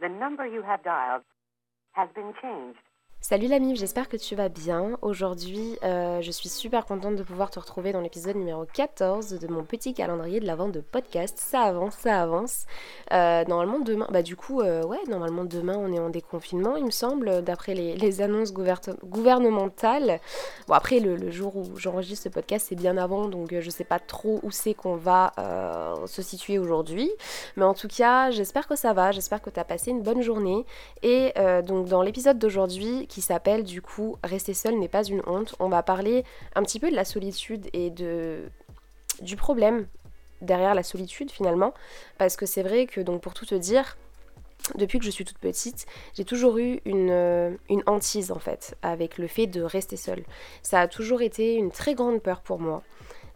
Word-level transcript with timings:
The 0.00 0.08
number 0.08 0.46
you 0.46 0.62
have 0.62 0.84
dialed 0.84 1.22
has 1.92 2.08
been 2.14 2.34
changed. 2.42 2.78
Salut 3.28 3.48
l'ami, 3.48 3.74
j'espère 3.74 4.08
que 4.08 4.16
tu 4.16 4.36
vas 4.36 4.48
bien. 4.48 4.98
Aujourd'hui, 5.02 5.76
euh, 5.82 6.22
je 6.22 6.30
suis 6.30 6.48
super 6.48 6.86
contente 6.86 7.16
de 7.16 7.24
pouvoir 7.24 7.50
te 7.50 7.58
retrouver 7.58 7.90
dans 7.90 8.00
l'épisode 8.00 8.36
numéro 8.36 8.64
14 8.72 9.40
de 9.40 9.48
mon 9.48 9.64
petit 9.64 9.94
calendrier 9.94 10.38
de 10.38 10.46
la 10.46 10.54
vente 10.54 10.70
de 10.70 10.78
podcast. 10.78 11.36
Ça 11.36 11.62
avance, 11.62 11.94
ça 11.94 12.22
avance. 12.22 12.66
Euh, 13.12 13.44
normalement 13.48 13.80
demain, 13.80 14.06
bah 14.12 14.22
du 14.22 14.36
coup, 14.36 14.60
euh, 14.60 14.84
ouais, 14.84 15.00
normalement 15.08 15.44
demain 15.44 15.74
on 15.76 15.92
est 15.92 15.98
en 15.98 16.08
déconfinement, 16.08 16.76
il 16.76 16.84
me 16.84 16.92
semble, 16.92 17.42
d'après 17.42 17.74
les, 17.74 18.20
annonces 18.20 18.52
gouvernementales. 18.52 20.20
Bon 20.68 20.74
après, 20.74 21.00
le, 21.00 21.28
jour 21.32 21.56
où 21.56 21.76
j'enregistre 21.76 22.22
ce 22.22 22.28
podcast, 22.28 22.66
c'est 22.68 22.76
bien 22.76 22.96
avant, 22.96 23.26
donc 23.26 23.52
je 23.58 23.70
sais 23.70 23.82
pas 23.82 23.98
trop 23.98 24.38
où 24.44 24.52
c'est 24.52 24.74
qu'on 24.74 24.94
va 24.94 25.32
se 26.06 26.22
situer 26.22 26.60
aujourd'hui. 26.60 27.10
Mais 27.56 27.64
en 27.64 27.74
tout 27.74 27.88
cas, 27.88 28.30
j'espère 28.30 28.68
que 28.68 28.76
ça 28.76 28.92
va, 28.92 29.10
j'espère 29.10 29.42
que 29.42 29.50
tu 29.50 29.58
as 29.58 29.64
passé 29.64 29.90
une 29.90 30.02
bonne 30.02 30.22
journée. 30.22 30.64
Et 31.02 31.32
donc 31.64 31.88
dans 31.88 32.02
l'épisode 32.02 32.38
d'aujourd'hui, 32.38 33.08
qui 33.16 33.22
s'appelle 33.22 33.64
du 33.64 33.80
coup 33.80 34.18
Rester 34.22 34.52
seul 34.52 34.78
n'est 34.78 34.90
pas 34.90 35.02
une 35.02 35.22
honte. 35.26 35.54
On 35.58 35.70
va 35.70 35.82
parler 35.82 36.22
un 36.54 36.62
petit 36.62 36.78
peu 36.78 36.90
de 36.90 36.94
la 36.94 37.06
solitude 37.06 37.66
et 37.72 37.88
de 37.88 38.42
du 39.22 39.36
problème 39.36 39.86
derrière 40.42 40.74
la 40.74 40.82
solitude 40.82 41.30
finalement 41.30 41.72
parce 42.18 42.36
que 42.36 42.44
c'est 42.44 42.62
vrai 42.62 42.84
que 42.84 43.00
donc 43.00 43.22
pour 43.22 43.32
tout 43.32 43.46
te 43.46 43.54
dire 43.54 43.96
depuis 44.74 44.98
que 44.98 45.06
je 45.06 45.10
suis 45.10 45.24
toute 45.24 45.38
petite, 45.38 45.86
j'ai 46.12 46.26
toujours 46.26 46.58
eu 46.58 46.80
une, 46.84 47.08
euh, 47.10 47.56
une, 47.70 47.82
hantise 47.86 48.30
en 48.32 48.38
fait 48.38 48.76
avec 48.82 49.16
le 49.16 49.28
fait 49.28 49.46
de 49.46 49.62
rester 49.62 49.96
seule. 49.96 50.24
Ça 50.60 50.82
a 50.82 50.86
toujours 50.86 51.22
été 51.22 51.54
une 51.54 51.70
très 51.70 51.94
grande 51.94 52.20
peur 52.20 52.42
pour 52.42 52.58
moi. 52.60 52.82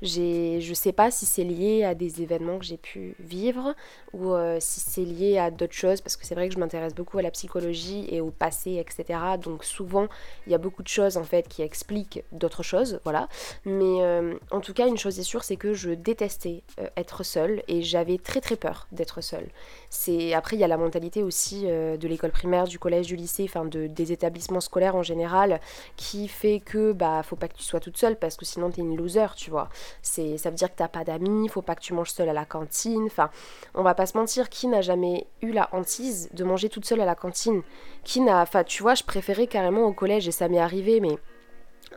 Je 0.02 0.72
sais 0.74 0.92
pas 0.92 1.10
si 1.10 1.26
c'est 1.26 1.44
lié 1.44 1.84
à 1.84 1.94
des 1.94 2.22
événements 2.22 2.58
que 2.58 2.64
j'ai 2.64 2.78
pu 2.78 3.14
vivre 3.20 3.74
ou 4.14 4.32
euh, 4.32 4.56
si 4.58 4.80
c'est 4.80 5.04
lié 5.04 5.38
à 5.38 5.50
d'autres 5.50 5.74
choses, 5.74 6.00
parce 6.00 6.16
que 6.16 6.24
c'est 6.26 6.34
vrai 6.34 6.48
que 6.48 6.54
je 6.54 6.58
m'intéresse 6.58 6.94
beaucoup 6.94 7.18
à 7.18 7.22
la 7.22 7.30
psychologie 7.30 8.06
et 8.08 8.20
au 8.20 8.30
passé, 8.30 8.76
etc. 8.76 9.18
Donc 9.42 9.62
souvent, 9.62 10.08
il 10.46 10.52
y 10.52 10.54
a 10.54 10.58
beaucoup 10.58 10.82
de 10.82 10.88
choses 10.88 11.16
en 11.16 11.24
fait 11.24 11.48
qui 11.48 11.62
expliquent 11.62 12.24
d'autres 12.32 12.62
choses, 12.62 13.00
voilà. 13.04 13.28
Mais 13.64 14.02
euh, 14.02 14.34
en 14.50 14.60
tout 14.60 14.72
cas, 14.72 14.86
une 14.86 14.96
chose 14.96 15.18
est 15.18 15.24
sûre, 15.24 15.44
c'est 15.44 15.56
que 15.56 15.74
je 15.74 15.90
détestais 15.90 16.62
euh, 16.80 16.88
être 16.96 17.22
seule 17.22 17.62
et 17.68 17.82
j'avais 17.82 18.16
très 18.18 18.40
très 18.40 18.56
peur 18.56 18.86
d'être 18.92 19.20
seule. 19.20 19.48
C'est 19.90 20.32
après 20.32 20.56
il 20.56 20.60
y 20.60 20.64
a 20.64 20.68
la 20.68 20.78
mentalité 20.78 21.22
aussi 21.22 21.66
de 21.66 22.08
l'école 22.08 22.30
primaire, 22.30 22.64
du 22.64 22.78
collège, 22.78 23.06
du 23.06 23.16
lycée, 23.16 23.44
enfin 23.44 23.64
de, 23.64 23.86
des 23.86 24.12
établissements 24.12 24.60
scolaires 24.60 24.96
en 24.96 25.02
général, 25.02 25.60
qui 25.96 26.28
fait 26.28 26.60
que 26.60 26.92
bah 26.92 27.22
faut 27.22 27.36
pas 27.36 27.48
que 27.48 27.56
tu 27.56 27.62
sois 27.62 27.80
toute 27.80 27.96
seule 27.96 28.16
parce 28.18 28.36
que 28.36 28.44
sinon 28.44 28.70
t'es 28.70 28.80
une 28.80 28.96
loser, 28.96 29.26
tu 29.36 29.50
vois. 29.50 29.68
Ça 30.02 30.50
veut 30.50 30.56
dire 30.56 30.70
que 30.70 30.76
t'as 30.76 30.88
pas 30.88 31.04
d'amis, 31.04 31.48
faut 31.48 31.62
pas 31.62 31.74
que 31.74 31.80
tu 31.80 31.94
manges 31.94 32.10
seule 32.10 32.28
à 32.28 32.32
la 32.32 32.44
cantine. 32.44 33.04
Enfin, 33.06 33.30
on 33.74 33.82
va 33.82 33.94
pas 33.94 34.06
se 34.06 34.16
mentir, 34.16 34.48
qui 34.48 34.66
n'a 34.66 34.80
jamais 34.80 35.26
eu 35.42 35.52
la 35.52 35.68
hantise 35.72 36.28
de 36.32 36.44
manger 36.44 36.68
toute 36.68 36.84
seule 36.84 37.00
à 37.00 37.06
la 37.06 37.14
cantine? 37.14 37.62
Qui 38.04 38.20
n'a, 38.20 38.40
enfin, 38.40 38.64
tu 38.64 38.82
vois, 38.82 38.94
je 38.94 39.04
préférais 39.04 39.46
carrément 39.46 39.84
au 39.84 39.92
collège 39.92 40.28
et 40.28 40.32
ça 40.32 40.48
m'est 40.48 40.58
arrivé, 40.58 41.00
mais 41.00 41.18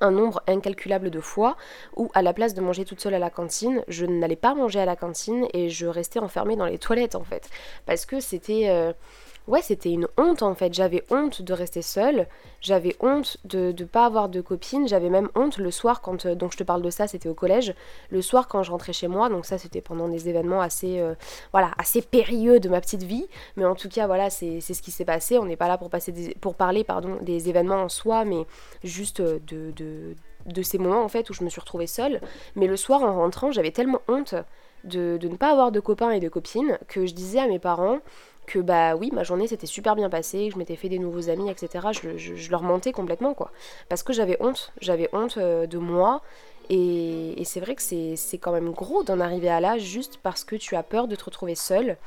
un 0.01 0.11
nombre 0.11 0.41
incalculable 0.47 1.09
de 1.09 1.19
fois 1.19 1.55
où 1.95 2.09
à 2.13 2.21
la 2.21 2.33
place 2.33 2.53
de 2.53 2.61
manger 2.61 2.85
toute 2.85 2.99
seule 2.99 3.13
à 3.13 3.19
la 3.19 3.29
cantine, 3.29 3.83
je 3.87 4.05
n'allais 4.05 4.35
pas 4.35 4.55
manger 4.55 4.79
à 4.79 4.85
la 4.85 4.95
cantine 4.95 5.47
et 5.53 5.69
je 5.69 5.85
restais 5.85 6.19
enfermée 6.19 6.55
dans 6.55 6.65
les 6.65 6.79
toilettes 6.79 7.15
en 7.15 7.23
fait 7.23 7.49
parce 7.85 8.05
que 8.05 8.19
c'était 8.19 8.69
euh, 8.69 8.93
ouais, 9.47 9.61
c'était 9.61 9.91
une 9.91 10.07
honte 10.17 10.43
en 10.43 10.55
fait. 10.55 10.73
J'avais 10.73 11.03
honte 11.09 11.41
de 11.41 11.53
rester 11.53 11.81
seule, 11.81 12.27
j'avais 12.61 12.95
honte 12.99 13.37
de 13.45 13.73
ne 13.77 13.85
pas 13.85 14.05
avoir 14.05 14.29
de 14.29 14.41
copine, 14.41 14.87
j'avais 14.87 15.09
même 15.09 15.29
honte 15.35 15.57
le 15.57 15.71
soir 15.71 16.01
quand. 16.01 16.25
Euh, 16.25 16.35
donc 16.35 16.53
je 16.53 16.57
te 16.57 16.63
parle 16.63 16.81
de 16.81 16.89
ça, 16.89 17.07
c'était 17.07 17.29
au 17.29 17.33
collège. 17.33 17.73
Le 18.09 18.21
soir 18.21 18.47
quand 18.47 18.63
je 18.63 18.71
rentrais 18.71 18.93
chez 18.93 19.07
moi, 19.07 19.29
donc 19.29 19.45
ça 19.45 19.57
c'était 19.57 19.81
pendant 19.81 20.07
des 20.07 20.29
événements 20.29 20.61
assez, 20.61 20.99
euh, 20.99 21.15
voilà, 21.51 21.71
assez 21.77 22.01
périlleux 22.01 22.59
de 22.59 22.69
ma 22.69 22.81
petite 22.81 23.03
vie. 23.03 23.27
Mais 23.57 23.65
en 23.65 23.75
tout 23.75 23.89
cas, 23.89 24.07
voilà, 24.07 24.29
c'est 24.29 24.61
ce 24.61 24.81
qui 24.81 24.91
s'est 24.91 25.05
passé. 25.05 25.37
On 25.37 25.45
n'est 25.45 25.57
pas 25.57 25.67
là 25.67 25.77
pour, 25.77 25.89
passer 25.89 26.35
pour 26.39 26.55
parler 26.55 26.83
pardon, 26.83 27.17
des 27.21 27.49
événements 27.49 27.83
en 27.83 27.89
soi, 27.89 28.25
mais 28.25 28.45
juste 28.83 29.19
euh, 29.19 29.39
de, 29.47 29.71
de, 29.71 30.15
de 30.45 30.61
ces 30.61 30.77
moments 30.77 31.03
en 31.03 31.09
fait 31.09 31.29
où 31.29 31.33
je 31.33 31.43
me 31.43 31.49
suis 31.49 31.61
retrouvée 31.61 31.87
seule. 31.87 32.21
Mais 32.55 32.67
le 32.67 32.77
soir 32.77 33.03
en 33.03 33.13
rentrant, 33.15 33.51
j'avais 33.51 33.71
tellement 33.71 34.01
honte. 34.07 34.35
De, 34.83 35.15
de, 35.15 35.29
ne 35.29 35.37
pas 35.37 35.49
avoir 35.49 35.71
de 35.71 35.79
copains 35.79 36.11
et 36.11 36.19
de 36.19 36.27
copines 36.27 36.77
que 36.89 37.05
je 37.05 37.13
disais 37.13 37.39
à 37.39 37.47
mes 37.47 37.57
parents 37.57 37.99
que 38.45 38.59
bah 38.59 38.95
oui, 38.95 39.09
ma 39.13 39.23
journée 39.23 39.47
s'était 39.47 39.67
super 39.67 39.95
bien 39.95 40.09
passée, 40.09 40.49
je 40.51 40.57
m'étais 40.57 40.75
fait 40.75 40.89
des 40.89 40.99
nouveaux 40.99 41.29
amis, 41.29 41.49
etc. 41.49 41.87
Je, 41.91 42.49
leur 42.51 42.63
mentais 42.63 42.91
complètement, 42.91 43.33
quoi. 43.33 43.51
Parce 43.89 44.03
que 44.03 44.13
j'avais 44.13 44.37
honte, 44.39 44.73
j'avais 44.81 45.09
honte 45.13 45.37
euh, 45.37 45.67
de 45.67 45.77
moi. 45.77 46.21
Et, 46.69 47.41
c'est 47.45 47.59
vrai 47.59 47.75
que 47.75 47.81
c'est 47.81 48.37
quand 48.37 48.53
même 48.53 48.71
gros 48.71 49.03
d'en 49.03 49.19
arriver 49.19 49.49
à 49.49 49.59
là 49.59 49.77
juste 49.77 50.17
parce 50.23 50.43
que 50.45 50.55
tu 50.55 50.75
as 50.75 50.83
peur 50.83 51.07
de 51.07 51.15
te 51.15 51.25
retrouver 51.25 51.55
seule 51.55 51.97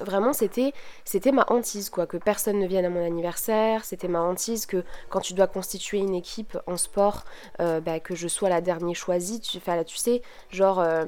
Vraiment, 0.00 0.32
c'était 0.32 0.72
c'était 1.04 1.32
ma 1.32 1.44
hantise, 1.48 1.90
quoi, 1.90 2.06
que 2.06 2.16
personne 2.16 2.58
ne 2.58 2.66
vienne 2.66 2.86
à 2.86 2.88
mon 2.88 3.04
anniversaire. 3.04 3.84
C'était 3.84 4.08
ma 4.08 4.22
hantise 4.22 4.64
que 4.64 4.84
quand 5.10 5.20
tu 5.20 5.34
dois 5.34 5.46
constituer 5.46 5.98
une 5.98 6.14
équipe 6.14 6.56
en 6.66 6.78
sport, 6.78 7.24
euh, 7.60 7.80
bah, 7.80 8.00
que 8.00 8.14
je 8.14 8.26
sois 8.26 8.48
la 8.48 8.62
dernière 8.62 8.96
choisie. 8.96 9.40
Tu, 9.40 9.58
là, 9.66 9.84
tu 9.84 9.98
sais, 9.98 10.22
genre, 10.50 10.80
euh, 10.80 11.04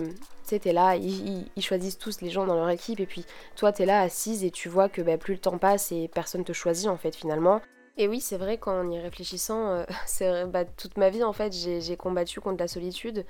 t'es 0.47 0.73
là, 0.73 0.97
ils, 0.97 1.49
choisissent 1.61 1.99
tous 1.99 2.21
les 2.21 2.29
gens 2.29 2.47
dans 2.47 2.57
leur 2.57 2.69
équipe, 2.69 3.01
et 3.01 3.07
puis 3.07 3.25
toi, 3.57 3.73
t'es 3.73 3.87
là 3.87 4.01
assise 4.01 4.45
et 4.45 4.51
tu 4.51 4.69
vois 4.69 4.91
que 4.91 5.01
bah, 5.01 5.17
plus 5.17 5.35
le 5.35 5.41
temps 5.41 5.59
passe 5.59 5.91
et 5.91 6.09
personne 6.09 6.45
te 6.45 6.53
choisit, 6.53 6.89
en 6.89 6.99
fait, 6.99 7.17
finalement. 7.17 7.63
Et 7.97 8.07
oui, 8.07 8.21
c'est 8.21 8.37
vrai 8.37 8.59
qu'en 8.59 8.91
y 8.91 8.99
réfléchissant, 8.99 9.85
euh, 10.21 10.47
bah, 10.47 10.67
toute 10.67 10.99
ma 10.99 11.09
vie, 11.09 11.25
en 11.25 11.33
fait, 11.33 11.55
j'ai 11.55 11.97
combattu 11.97 12.41
contre 12.43 12.59
la 12.59 12.69
solitude. 12.69 13.25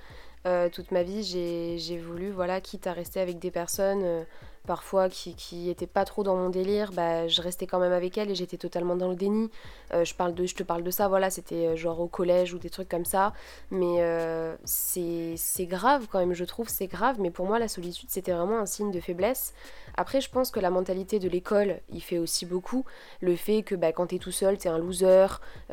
toute 0.72 0.90
ma 0.90 1.04
vie, 1.04 1.22
j'ai 1.22 1.98
voulu, 1.98 2.32
voilà, 2.32 2.60
quitte 2.60 2.88
à 2.88 2.92
rester 2.92 3.20
avec 3.20 3.38
des 3.38 3.52
personnes 3.52 4.26
parfois 4.66 5.08
qui, 5.08 5.34
qui 5.34 5.74
pas 5.92 6.04
trop 6.04 6.22
dans 6.22 6.36
mon 6.36 6.48
délire, 6.48 6.92
bah, 6.92 7.28
je 7.28 7.42
restais 7.42 7.66
quand 7.66 7.78
même 7.78 7.92
avec 7.92 8.16
elle 8.18 8.30
et 8.30 8.34
j'étais 8.34 8.56
totalement 8.56 8.96
dans 8.96 9.08
le 9.08 9.16
déni. 9.16 9.50
Euh, 9.92 10.04
je, 10.04 10.14
parle 10.14 10.34
de, 10.34 10.46
je 10.46 10.54
te 10.54 10.62
parle 10.62 10.82
de 10.82 10.90
ça, 10.90 11.08
voilà, 11.08 11.30
c'était 11.30 11.66
euh, 11.66 11.76
genre 11.76 12.00
au 12.00 12.06
collège 12.06 12.54
ou 12.54 12.58
des 12.58 12.70
trucs 12.70 12.88
comme 12.88 13.04
ça. 13.04 13.32
Mais 13.70 13.96
euh, 14.00 14.56
c'est 14.64 15.66
grave 15.66 16.06
quand 16.10 16.18
même, 16.18 16.34
je 16.34 16.44
trouve, 16.44 16.68
c'est 16.68 16.86
grave. 16.86 17.16
Mais 17.20 17.30
pour 17.30 17.46
moi, 17.46 17.58
la 17.58 17.68
solitude, 17.68 18.08
c'était 18.10 18.32
vraiment 18.32 18.58
un 18.58 18.66
signe 18.66 18.90
de 18.90 19.00
faiblesse. 19.00 19.54
Après, 19.96 20.20
je 20.20 20.30
pense 20.30 20.50
que 20.50 20.60
la 20.60 20.70
mentalité 20.70 21.18
de 21.18 21.28
l'école, 21.28 21.80
il 21.92 22.02
fait 22.02 22.18
aussi 22.18 22.46
beaucoup. 22.46 22.84
Le 23.20 23.36
fait 23.36 23.62
que 23.62 23.74
bah, 23.74 23.92
quand 23.92 24.08
t'es 24.08 24.18
tout 24.18 24.32
seul, 24.32 24.58
t'es 24.58 24.68
un 24.68 24.78
loser. 24.78 25.26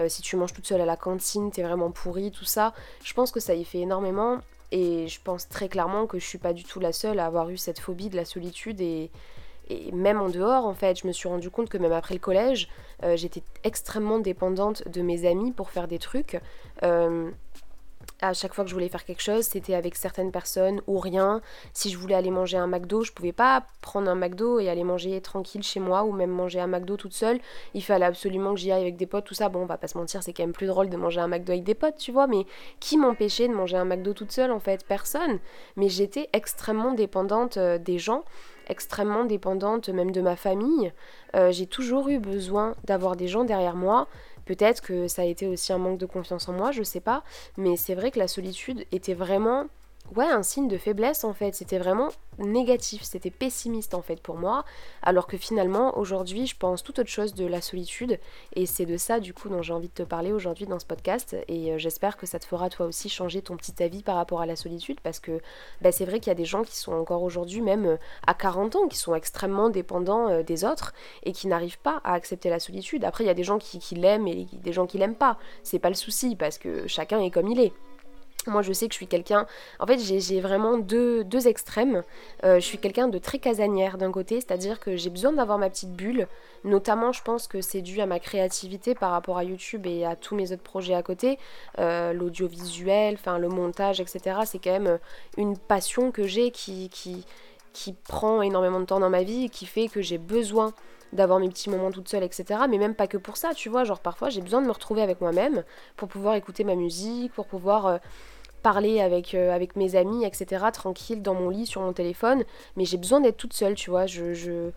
si 0.07 0.21
tu 0.21 0.35
manges 0.35 0.53
toute 0.53 0.67
seule 0.67 0.81
à 0.81 0.85
la 0.85 0.97
cantine, 0.97 1.51
t'es 1.51 1.63
vraiment 1.63 1.91
pourri, 1.91 2.31
tout 2.31 2.45
ça. 2.45 2.73
Je 3.03 3.13
pense 3.13 3.31
que 3.31 3.39
ça 3.39 3.55
y 3.55 3.63
fait 3.63 3.79
énormément. 3.79 4.39
Et 4.71 5.07
je 5.07 5.19
pense 5.21 5.49
très 5.49 5.67
clairement 5.67 6.07
que 6.07 6.17
je 6.17 6.25
suis 6.25 6.37
pas 6.37 6.53
du 6.53 6.63
tout 6.63 6.79
la 6.79 6.93
seule 6.93 7.19
à 7.19 7.25
avoir 7.25 7.49
eu 7.49 7.57
cette 7.57 7.79
phobie 7.79 8.09
de 8.09 8.15
la 8.15 8.25
solitude 8.25 8.79
et, 8.81 9.11
même 9.93 10.19
en 10.19 10.29
dehors, 10.29 10.65
en 10.65 10.73
fait, 10.73 10.99
je 10.99 11.07
me 11.07 11.13
suis 11.13 11.29
rendu 11.29 11.49
compte 11.49 11.69
que 11.69 11.77
même 11.77 11.93
après 11.93 12.13
le 12.13 12.19
collège, 12.19 12.67
euh, 13.03 13.15
j'étais 13.15 13.43
extrêmement 13.63 14.19
dépendante 14.19 14.85
de 14.89 15.01
mes 15.01 15.25
amis 15.25 15.51
pour 15.51 15.69
faire 15.69 15.87
des 15.87 15.99
trucs. 15.99 16.39
Euh, 16.83 17.31
à 18.21 18.33
chaque 18.33 18.53
fois 18.53 18.63
que 18.63 18.69
je 18.69 18.75
voulais 18.75 18.89
faire 18.89 19.03
quelque 19.03 19.21
chose, 19.21 19.43
c'était 19.43 19.73
avec 19.73 19.95
certaines 19.95 20.31
personnes 20.31 20.81
ou 20.87 20.99
rien. 20.99 21.41
Si 21.73 21.89
je 21.89 21.97
voulais 21.97 22.15
aller 22.15 22.29
manger 22.31 22.57
un 22.57 22.67
McDo, 22.67 23.03
je 23.03 23.11
pouvais 23.11 23.31
pas 23.31 23.65
prendre 23.81 24.09
un 24.09 24.15
McDo 24.15 24.59
et 24.59 24.69
aller 24.69 24.83
manger 24.83 25.19
tranquille 25.21 25.63
chez 25.63 25.79
moi 25.79 26.03
ou 26.03 26.11
même 26.11 26.29
manger 26.29 26.59
un 26.59 26.67
McDo 26.67 26.97
toute 26.97 27.13
seule. 27.13 27.39
Il 27.73 27.83
fallait 27.83 28.05
absolument 28.05 28.53
que 28.53 28.59
j'y 28.59 28.71
aille 28.71 28.83
avec 28.83 28.97
des 28.97 29.07
potes, 29.07 29.25
tout 29.25 29.33
ça. 29.33 29.49
Bon, 29.49 29.61
on 29.61 29.65
va 29.65 29.77
pas 29.77 29.87
se 29.87 29.97
mentir, 29.97 30.21
c'est 30.21 30.33
quand 30.33 30.43
même 30.43 30.53
plus 30.53 30.67
drôle 30.67 30.89
de 30.89 30.97
manger 30.97 31.21
un 31.21 31.27
McDo 31.27 31.51
avec 31.51 31.63
des 31.63 31.75
potes, 31.75 31.97
tu 31.97 32.11
vois, 32.11 32.27
mais 32.27 32.45
qui 32.79 32.97
m'empêchait 32.97 33.47
de 33.47 33.53
manger 33.53 33.77
un 33.77 33.85
McDo 33.85 34.13
toute 34.13 34.31
seule 34.31 34.51
en 34.51 34.59
fait? 34.59 34.85
Personne. 34.85 35.39
Mais 35.75 35.89
j'étais 35.89 36.29
extrêmement 36.33 36.93
dépendante 36.93 37.57
euh, 37.57 37.77
des 37.77 37.97
gens 37.97 38.23
extrêmement 38.71 39.25
dépendante 39.25 39.89
même 39.89 40.11
de 40.11 40.21
ma 40.21 40.35
famille. 40.35 40.93
Euh, 41.35 41.51
j'ai 41.51 41.67
toujours 41.67 42.09
eu 42.09 42.19
besoin 42.19 42.75
d'avoir 42.85 43.15
des 43.15 43.27
gens 43.27 43.43
derrière 43.43 43.75
moi 43.75 44.07
Peut-être 44.45 44.81
que 44.81 45.07
ça 45.07 45.21
a 45.23 45.25
été 45.25 45.47
aussi 45.47 45.73
un 45.73 45.77
manque 45.77 45.97
de 45.97 46.05
confiance 46.05 46.47
en 46.49 46.53
moi, 46.53 46.71
je 46.71 46.83
sais 46.83 46.99
pas, 46.99 47.23
mais 47.57 47.77
c'est 47.77 47.95
vrai 47.95 48.11
que 48.11 48.19
la 48.19 48.27
solitude 48.27 48.85
était 48.91 49.13
vraiment 49.13 49.67
ouais, 50.15 50.25
un 50.25 50.43
signe 50.43 50.67
de 50.67 50.77
faiblesse 50.77 51.23
en 51.23 51.33
fait. 51.33 51.55
C'était 51.55 51.77
vraiment 51.77 52.09
négatif, 52.39 53.03
c'était 53.03 53.29
pessimiste 53.29 53.93
en 53.93 54.01
fait 54.01 54.21
pour 54.21 54.35
moi. 54.35 54.63
Alors 55.01 55.27
que 55.27 55.37
finalement, 55.37 55.97
aujourd'hui, 55.97 56.47
je 56.47 56.55
pense 56.55 56.83
tout 56.83 56.99
autre 56.99 57.09
chose 57.09 57.33
de 57.33 57.45
la 57.45 57.61
solitude. 57.61 58.19
Et 58.55 58.65
c'est 58.65 58.85
de 58.85 58.97
ça 58.97 59.19
du 59.19 59.33
coup 59.33 59.49
dont 59.49 59.61
j'ai 59.61 59.73
envie 59.73 59.87
de 59.87 59.93
te 59.93 60.03
parler 60.03 60.31
aujourd'hui 60.31 60.65
dans 60.65 60.79
ce 60.79 60.85
podcast. 60.85 61.35
Et 61.47 61.71
euh, 61.71 61.77
j'espère 61.77 62.17
que 62.17 62.25
ça 62.25 62.39
te 62.39 62.45
fera 62.45 62.69
toi 62.69 62.85
aussi 62.85 63.09
changer 63.09 63.41
ton 63.41 63.57
petit 63.57 63.81
avis 63.83 64.03
par 64.03 64.15
rapport 64.15 64.41
à 64.41 64.45
la 64.45 64.55
solitude. 64.55 64.99
Parce 65.01 65.19
que 65.19 65.41
bah, 65.81 65.91
c'est 65.91 66.05
vrai 66.05 66.19
qu'il 66.19 66.27
y 66.27 66.31
a 66.31 66.35
des 66.35 66.45
gens 66.45 66.63
qui 66.63 66.75
sont 66.77 66.93
encore 66.93 67.23
aujourd'hui, 67.23 67.61
même 67.61 67.85
euh, 67.85 67.97
à 68.27 68.33
40 68.33 68.75
ans, 68.75 68.87
qui 68.87 68.97
sont 68.97 69.15
extrêmement 69.15 69.69
dépendants 69.69 70.29
euh, 70.29 70.43
des 70.43 70.65
autres 70.65 70.93
et 71.23 71.31
qui 71.31 71.47
n'arrivent 71.47 71.79
pas 71.79 72.01
à 72.03 72.13
accepter 72.13 72.49
la 72.49 72.59
solitude. 72.59 73.05
Après, 73.05 73.23
il 73.23 73.27
y 73.27 73.31
a 73.31 73.35
des 73.35 73.43
gens 73.43 73.59
qui, 73.59 73.79
qui 73.79 73.95
l'aiment 73.95 74.27
et 74.27 74.47
des 74.53 74.73
gens 74.73 74.87
qui 74.87 74.97
l'aiment 74.97 75.15
pas. 75.15 75.37
C'est 75.63 75.79
pas 75.79 75.89
le 75.89 75.95
souci 75.95 76.35
parce 76.35 76.57
que 76.57 76.87
chacun 76.87 77.19
est 77.19 77.31
comme 77.31 77.47
il 77.47 77.59
est. 77.59 77.73
Moi, 78.47 78.61
je 78.61 78.73
sais 78.73 78.87
que 78.87 78.93
je 78.93 78.97
suis 78.97 79.07
quelqu'un. 79.07 79.45
En 79.79 79.85
fait, 79.85 79.99
j'ai 79.99 80.41
vraiment 80.41 80.77
deux, 80.77 81.23
deux 81.23 81.47
extrêmes. 81.47 82.03
Euh, 82.43 82.55
je 82.55 82.65
suis 82.65 82.79
quelqu'un 82.79 83.07
de 83.07 83.17
très 83.17 83.37
casanière 83.37 83.97
d'un 83.97 84.11
côté, 84.11 84.41
c'est-à-dire 84.41 84.79
que 84.79 84.95
j'ai 84.97 85.09
besoin 85.09 85.31
d'avoir 85.31 85.57
ma 85.57 85.69
petite 85.69 85.93
bulle. 85.93 86.27
Notamment, 86.63 87.11
je 87.11 87.21
pense 87.21 87.47
que 87.47 87.61
c'est 87.61 87.81
dû 87.81 88.01
à 88.01 88.05
ma 88.05 88.19
créativité 88.19 88.95
par 88.95 89.11
rapport 89.11 89.37
à 89.37 89.43
YouTube 89.43 89.85
et 89.85 90.05
à 90.05 90.15
tous 90.15 90.35
mes 90.35 90.51
autres 90.51 90.63
projets 90.63 90.95
à 90.95 91.03
côté. 91.03 91.37
Euh, 91.79 92.13
l'audiovisuel, 92.13 93.17
le 93.39 93.47
montage, 93.47 93.99
etc. 93.99 94.39
C'est 94.45 94.59
quand 94.59 94.71
même 94.71 94.99
une 95.37 95.57
passion 95.57 96.11
que 96.11 96.23
j'ai 96.23 96.51
qui, 96.51 96.89
qui, 96.89 97.25
qui 97.73 97.93
prend 97.93 98.41
énormément 98.41 98.79
de 98.79 98.85
temps 98.85 98.99
dans 98.99 99.09
ma 99.09 99.23
vie 99.23 99.49
qui 99.49 99.65
fait 99.65 99.87
que 99.87 100.01
j'ai 100.01 100.17
besoin 100.17 100.73
d'avoir 101.13 101.39
mes 101.39 101.49
petits 101.49 101.69
moments 101.69 101.91
toute 101.91 102.07
seule, 102.07 102.23
etc. 102.23 102.61
Mais 102.69 102.77
même 102.77 102.95
pas 102.95 103.07
que 103.07 103.17
pour 103.17 103.37
ça, 103.37 103.53
tu 103.53 103.69
vois. 103.69 103.83
Genre 103.83 103.99
parfois 103.99 104.29
j'ai 104.29 104.41
besoin 104.41 104.61
de 104.61 104.67
me 104.67 104.71
retrouver 104.71 105.01
avec 105.01 105.21
moi-même 105.21 105.63
pour 105.97 106.07
pouvoir 106.07 106.35
écouter 106.35 106.63
ma 106.63 106.75
musique, 106.75 107.33
pour 107.33 107.47
pouvoir 107.47 107.85
euh, 107.85 107.97
parler 108.63 109.01
avec, 109.01 109.33
euh, 109.33 109.53
avec 109.53 109.75
mes 109.75 109.95
amis, 109.95 110.25
etc. 110.25 110.65
Tranquille 110.73 111.21
dans 111.21 111.33
mon 111.33 111.49
lit, 111.49 111.65
sur 111.65 111.81
mon 111.81 111.93
téléphone. 111.93 112.43
Mais 112.77 112.85
j'ai 112.85 112.97
besoin 112.97 113.19
d'être 113.19 113.37
toute 113.37 113.53
seule, 113.53 113.75
tu 113.75 113.89
vois. 113.89 114.05
Je, 114.05 114.33
je... 114.33 114.71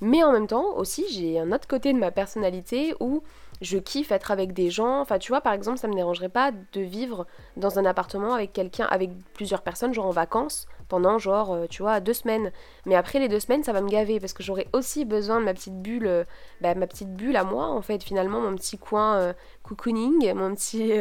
Mais 0.00 0.22
en 0.22 0.32
même 0.32 0.46
temps 0.46 0.76
aussi 0.76 1.04
j'ai 1.10 1.38
un 1.38 1.52
autre 1.52 1.68
côté 1.68 1.92
de 1.92 1.98
ma 1.98 2.10
personnalité 2.10 2.94
où 3.00 3.22
je 3.60 3.78
kiffe 3.78 4.12
être 4.12 4.30
avec 4.30 4.52
des 4.52 4.70
gens. 4.70 5.00
Enfin, 5.00 5.18
tu 5.18 5.32
vois, 5.32 5.40
par 5.40 5.52
exemple, 5.52 5.78
ça 5.78 5.88
me 5.88 5.94
dérangerait 5.94 6.28
pas 6.28 6.50
de 6.50 6.80
vivre 6.80 7.26
dans 7.56 7.78
un 7.78 7.84
appartement 7.84 8.34
avec 8.34 8.52
quelqu'un, 8.52 8.86
avec 8.90 9.10
plusieurs 9.34 9.62
personnes, 9.62 9.92
genre 9.92 10.06
en 10.06 10.10
vacances, 10.10 10.66
pendant 10.88 11.18
genre, 11.18 11.52
euh, 11.52 11.66
tu 11.68 11.82
vois, 11.82 12.00
deux 12.00 12.14
semaines. 12.14 12.52
Mais 12.86 12.94
après 12.94 13.18
les 13.18 13.28
deux 13.28 13.40
semaines, 13.40 13.62
ça 13.62 13.72
va 13.72 13.80
me 13.80 13.88
gaver 13.88 14.18
parce 14.18 14.32
que 14.32 14.42
j'aurai 14.42 14.66
aussi 14.72 15.04
besoin 15.04 15.40
de 15.40 15.44
ma 15.44 15.54
petite 15.54 15.80
bulle, 15.80 16.06
euh, 16.06 16.24
bah, 16.60 16.74
ma 16.74 16.86
petite 16.86 17.14
bulle 17.14 17.36
à 17.36 17.44
moi, 17.44 17.66
en 17.66 17.82
fait, 17.82 18.02
finalement, 18.02 18.40
mon 18.40 18.54
petit 18.56 18.78
coin 18.78 19.16
euh, 19.16 19.32
cocooning, 19.62 20.32
mon 20.34 20.54
petit, 20.54 20.92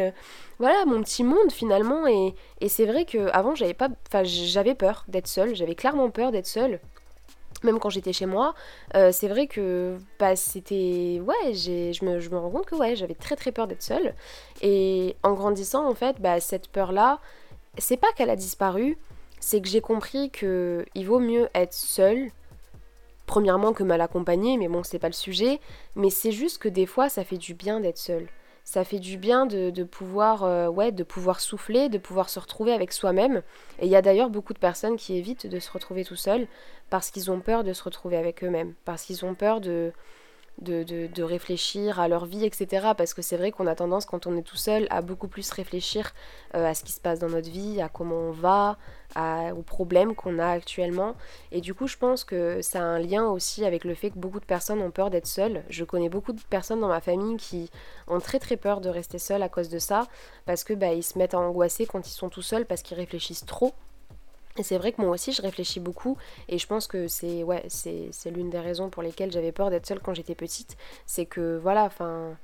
voilà, 0.59 0.85
mon 0.85 1.01
petit 1.01 1.23
monde 1.23 1.51
finalement. 1.51 2.07
Et, 2.07 2.35
c'est 2.67 2.85
vrai 2.85 3.05
que 3.05 3.29
avant, 3.31 3.55
j'avais 3.55 4.75
peur 4.75 5.05
d'être 5.07 5.27
seule. 5.27 5.55
J'avais 5.55 5.75
clairement 5.75 6.09
peur 6.09 6.31
d'être 6.31 6.47
seule 6.47 6.79
même 7.63 7.79
quand 7.79 7.89
j'étais 7.89 8.13
chez 8.13 8.25
moi, 8.25 8.55
euh, 8.95 9.11
c'est 9.11 9.27
vrai 9.27 9.47
que 9.47 9.97
bah, 10.19 10.35
c'était. 10.35 11.21
Ouais, 11.23 11.53
je 11.53 12.05
me, 12.05 12.19
je 12.19 12.29
me 12.29 12.37
rends 12.37 12.49
compte 12.49 12.65
que 12.65 12.75
ouais, 12.75 12.95
j'avais 12.95 13.15
très 13.15 13.35
très 13.35 13.51
peur 13.51 13.67
d'être 13.67 13.83
seule. 13.83 14.13
Et 14.61 15.15
en 15.23 15.33
grandissant, 15.33 15.87
en 15.87 15.95
fait, 15.95 16.21
bah, 16.21 16.39
cette 16.39 16.67
peur-là, 16.67 17.19
c'est 17.77 17.97
pas 17.97 18.11
qu'elle 18.15 18.29
a 18.29 18.35
disparu, 18.35 18.97
c'est 19.39 19.61
que 19.61 19.67
j'ai 19.67 19.81
compris 19.81 20.29
que 20.31 20.85
il 20.95 21.05
vaut 21.05 21.19
mieux 21.19 21.49
être 21.55 21.73
seule, 21.73 22.31
premièrement 23.25 23.73
que 23.73 23.83
mal 23.83 24.01
accompagnée, 24.01 24.57
mais 24.57 24.67
bon, 24.67 24.83
c'est 24.83 24.99
pas 24.99 25.07
le 25.07 25.13
sujet, 25.13 25.59
mais 25.95 26.09
c'est 26.09 26.31
juste 26.31 26.57
que 26.57 26.69
des 26.69 26.85
fois, 26.85 27.09
ça 27.09 27.23
fait 27.23 27.37
du 27.37 27.53
bien 27.53 27.79
d'être 27.79 27.97
seule 27.97 28.27
ça 28.69 28.83
fait 28.83 28.99
du 28.99 29.17
bien 29.17 29.47
de, 29.47 29.83
pouvoir 29.83 30.43
euh, 30.43 30.67
ouais 30.67 30.91
de 30.91 31.03
pouvoir 31.03 31.39
souffler 31.39 31.89
de 31.89 31.97
pouvoir 31.97 32.29
se 32.29 32.39
retrouver 32.39 32.71
avec 32.71 32.93
soi-même. 32.93 33.41
Et 33.79 33.87
il 33.87 33.89
y 33.89 33.95
a 33.95 34.03
d'ailleurs 34.03 34.29
beaucoup 34.29 34.53
de 34.53 34.59
personnes 34.59 34.95
qui 34.95 35.17
évitent 35.17 35.47
de 35.47 35.59
se 35.59 35.71
retrouver 35.71 36.05
tout 36.05 36.15
seul 36.15 36.45
parce 36.91 37.09
qu'ils 37.09 37.31
ont 37.31 37.39
peur 37.39 37.63
de 37.63 37.73
se 37.73 37.81
retrouver 37.81 38.15
avec 38.15 38.43
eux-mêmes 38.43 38.75
parce 38.85 39.05
qu'ils 39.05 39.25
ont 39.25 39.33
peur 39.33 39.59
de 39.59 39.91
de, 40.61 41.23
réfléchir 41.23 41.99
à 41.99 42.07
leur 42.07 42.25
vie, 42.25 42.45
etc. 42.45 42.89
Parce 42.97 43.13
que 43.13 43.21
c'est 43.21 43.37
vrai 43.37 43.51
qu'on 43.51 43.67
a 43.67 43.75
tendance, 43.75 44.05
quand 44.05 44.27
on 44.27 44.35
est 44.37 44.41
tout 44.43 44.55
seul, 44.55 44.87
à 44.89 45.01
beaucoup 45.01 45.27
plus 45.27 45.49
réfléchir 45.51 46.13
euh, 46.55 46.65
à 46.65 46.73
ce 46.73 46.83
qui 46.83 46.91
se 46.91 47.01
passe 47.01 47.19
dans 47.19 47.29
notre 47.29 47.49
vie, 47.49 47.81
à 47.81 47.89
comment 47.89 48.15
on 48.15 48.31
va, 48.31 48.77
aux 49.55 49.63
problèmes 49.63 50.15
qu'on 50.15 50.39
a 50.39 50.47
actuellement. 50.47 51.15
Et 51.51 51.61
du 51.61 51.73
coup, 51.73 51.87
je 51.87 51.97
pense 51.97 52.23
que 52.23 52.61
ça 52.61 52.79
a 52.79 52.83
un 52.83 52.99
lien 52.99 53.27
aussi 53.27 53.65
avec 53.65 53.83
le 53.83 53.95
fait 53.95 54.11
que 54.11 54.19
beaucoup 54.19 54.39
de 54.39 54.45
personnes 54.45 54.81
ont 54.81 54.91
peur 54.91 55.09
d'être 55.09 55.27
seules. 55.27 55.63
Je 55.69 55.83
connais 55.83 56.09
beaucoup 56.09 56.33
de 56.33 56.41
personnes 56.49 56.81
dans 56.81 56.87
ma 56.87 57.01
famille 57.01 57.37
qui 57.37 57.69
ont 58.07 58.19
très 58.19 58.39
très 58.39 58.57
peur 58.57 58.81
de 58.81 58.89
rester 58.89 59.19
seules 59.19 59.41
à 59.41 59.49
cause 59.49 59.69
de 59.69 59.79
ça, 59.79 60.07
parce 60.45 60.63
que 60.63 60.73
bah, 60.73 60.93
ils 60.93 61.03
se 61.03 61.17
mettent 61.17 61.33
à 61.33 61.39
angoisser 61.39 61.85
quand 61.85 62.07
ils 62.07 62.11
sont 62.11 62.29
tout 62.29 62.41
seuls, 62.41 62.65
parce 62.65 62.81
qu'ils 62.81 62.97
réfléchissent 62.97 63.45
trop 63.45 63.73
c'est 64.63 64.77
vrai 64.77 64.91
que 64.91 65.01
moi 65.01 65.11
aussi 65.11 65.31
je 65.31 65.41
réfléchis 65.41 65.79
beaucoup 65.79 66.17
et 66.47 66.57
je 66.57 66.67
pense 66.67 66.87
que 66.87 67.07
c'est 67.07 67.45
l'une 68.25 68.49
des 68.49 68.59
raisons 68.59 68.89
pour 68.89 69.03
lesquelles 69.03 69.31
j'avais 69.31 69.51
peur 69.51 69.69
d'être 69.69 69.85
seule 69.85 69.99
quand 69.99 70.13
j'étais 70.13 70.35
petite. 70.35 70.77
C'est 71.05 71.25
que 71.25 71.57
voilà, 71.57 71.85
enfin 71.85 72.37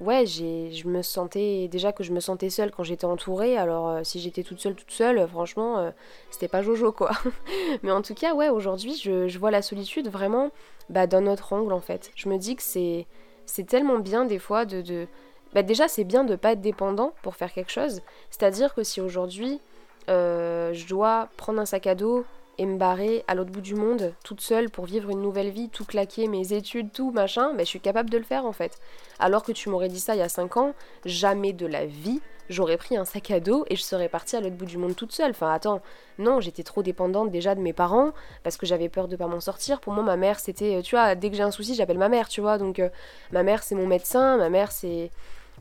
ouais, 0.00 0.26
j'ai, 0.26 0.72
je 0.72 0.88
me 0.88 1.02
sentais 1.02 1.68
déjà 1.68 1.92
que 1.92 2.02
je 2.02 2.12
me 2.12 2.20
sentais 2.20 2.50
seule 2.50 2.70
quand 2.70 2.82
j'étais 2.82 3.04
entourée. 3.04 3.56
Alors 3.56 3.88
euh, 3.88 4.00
si 4.02 4.20
j'étais 4.20 4.42
toute 4.42 4.60
seule, 4.60 4.74
toute 4.74 4.90
seule, 4.90 5.26
franchement, 5.28 5.78
euh, 5.78 5.90
c'était 6.30 6.48
pas 6.48 6.62
Jojo 6.62 6.92
quoi. 6.92 7.10
Mais 7.82 7.92
en 7.92 8.02
tout 8.02 8.14
cas, 8.14 8.34
ouais, 8.34 8.48
aujourd'hui, 8.48 8.96
je, 8.96 9.38
vois 9.38 9.50
la 9.50 9.62
solitude 9.62 10.08
vraiment 10.08 10.50
bah, 10.88 11.06
d'un 11.06 11.26
autre 11.26 11.52
angle 11.52 11.72
en 11.72 11.80
fait. 11.80 12.10
Je 12.16 12.28
me 12.28 12.38
dis 12.38 12.56
que 12.56 12.62
c'est, 12.62 13.06
c'est 13.46 13.66
tellement 13.66 13.98
bien 13.98 14.24
des 14.24 14.38
fois 14.38 14.64
de, 14.64 14.80
de... 14.82 15.06
Bah, 15.54 15.62
déjà 15.62 15.88
c'est 15.88 16.04
bien 16.04 16.24
de 16.24 16.36
pas 16.36 16.52
être 16.52 16.60
dépendant 16.60 17.12
pour 17.22 17.36
faire 17.36 17.52
quelque 17.52 17.72
chose. 17.72 18.00
C'est-à-dire 18.30 18.74
que 18.74 18.82
si 18.82 19.00
aujourd'hui 19.00 19.60
euh, 20.08 20.72
je 20.72 20.86
dois 20.86 21.28
prendre 21.36 21.60
un 21.60 21.66
sac 21.66 21.86
à 21.86 21.94
dos 21.94 22.24
et 22.58 22.66
me 22.66 22.76
barrer 22.76 23.24
à 23.26 23.34
l'autre 23.34 23.50
bout 23.50 23.60
du 23.60 23.74
monde 23.74 24.12
toute 24.24 24.40
seule 24.40 24.68
pour 24.70 24.84
vivre 24.84 25.10
une 25.10 25.22
nouvelle 25.22 25.50
vie, 25.50 25.68
tout 25.70 25.84
claquer, 25.84 26.28
mes 26.28 26.52
études, 26.52 26.92
tout 26.92 27.10
machin, 27.10 27.54
ben, 27.54 27.60
je 27.60 27.70
suis 27.70 27.80
capable 27.80 28.10
de 28.10 28.18
le 28.18 28.24
faire 28.24 28.44
en 28.44 28.52
fait. 28.52 28.78
Alors 29.18 29.42
que 29.42 29.52
tu 29.52 29.68
m'aurais 29.68 29.88
dit 29.88 30.00
ça 30.00 30.14
il 30.14 30.18
y 30.18 30.22
a 30.22 30.28
5 30.28 30.56
ans, 30.56 30.74
jamais 31.04 31.52
de 31.52 31.66
la 31.66 31.86
vie 31.86 32.20
j'aurais 32.50 32.76
pris 32.76 32.96
un 32.96 33.04
sac 33.04 33.30
à 33.30 33.40
dos 33.40 33.64
et 33.70 33.76
je 33.76 33.82
serais 33.82 34.08
partie 34.08 34.36
à 34.36 34.40
l'autre 34.40 34.56
bout 34.56 34.66
du 34.66 34.76
monde 34.76 34.94
toute 34.94 35.12
seule. 35.12 35.30
Enfin 35.30 35.50
attends, 35.50 35.80
non, 36.18 36.40
j'étais 36.40 36.64
trop 36.64 36.82
dépendante 36.82 37.30
déjà 37.30 37.54
de 37.54 37.60
mes 37.60 37.72
parents 37.72 38.12
parce 38.42 38.56
que 38.56 38.66
j'avais 38.66 38.88
peur 38.88 39.08
de 39.08 39.16
pas 39.16 39.28
m'en 39.28 39.40
sortir. 39.40 39.80
Pour 39.80 39.94
moi 39.94 40.02
ma 40.02 40.16
mère 40.16 40.38
c'était, 40.38 40.82
tu 40.82 40.96
vois, 40.96 41.14
dès 41.14 41.30
que 41.30 41.36
j'ai 41.36 41.42
un 41.42 41.52
souci 41.52 41.74
j'appelle 41.74 41.98
ma 41.98 42.08
mère, 42.08 42.28
tu 42.28 42.40
vois. 42.42 42.58
Donc 42.58 42.80
euh, 42.80 42.90
ma 43.32 43.42
mère 43.42 43.62
c'est 43.62 43.76
mon 43.76 43.86
médecin, 43.86 44.36
ma 44.36 44.50
mère 44.50 44.72
c'est 44.72 45.10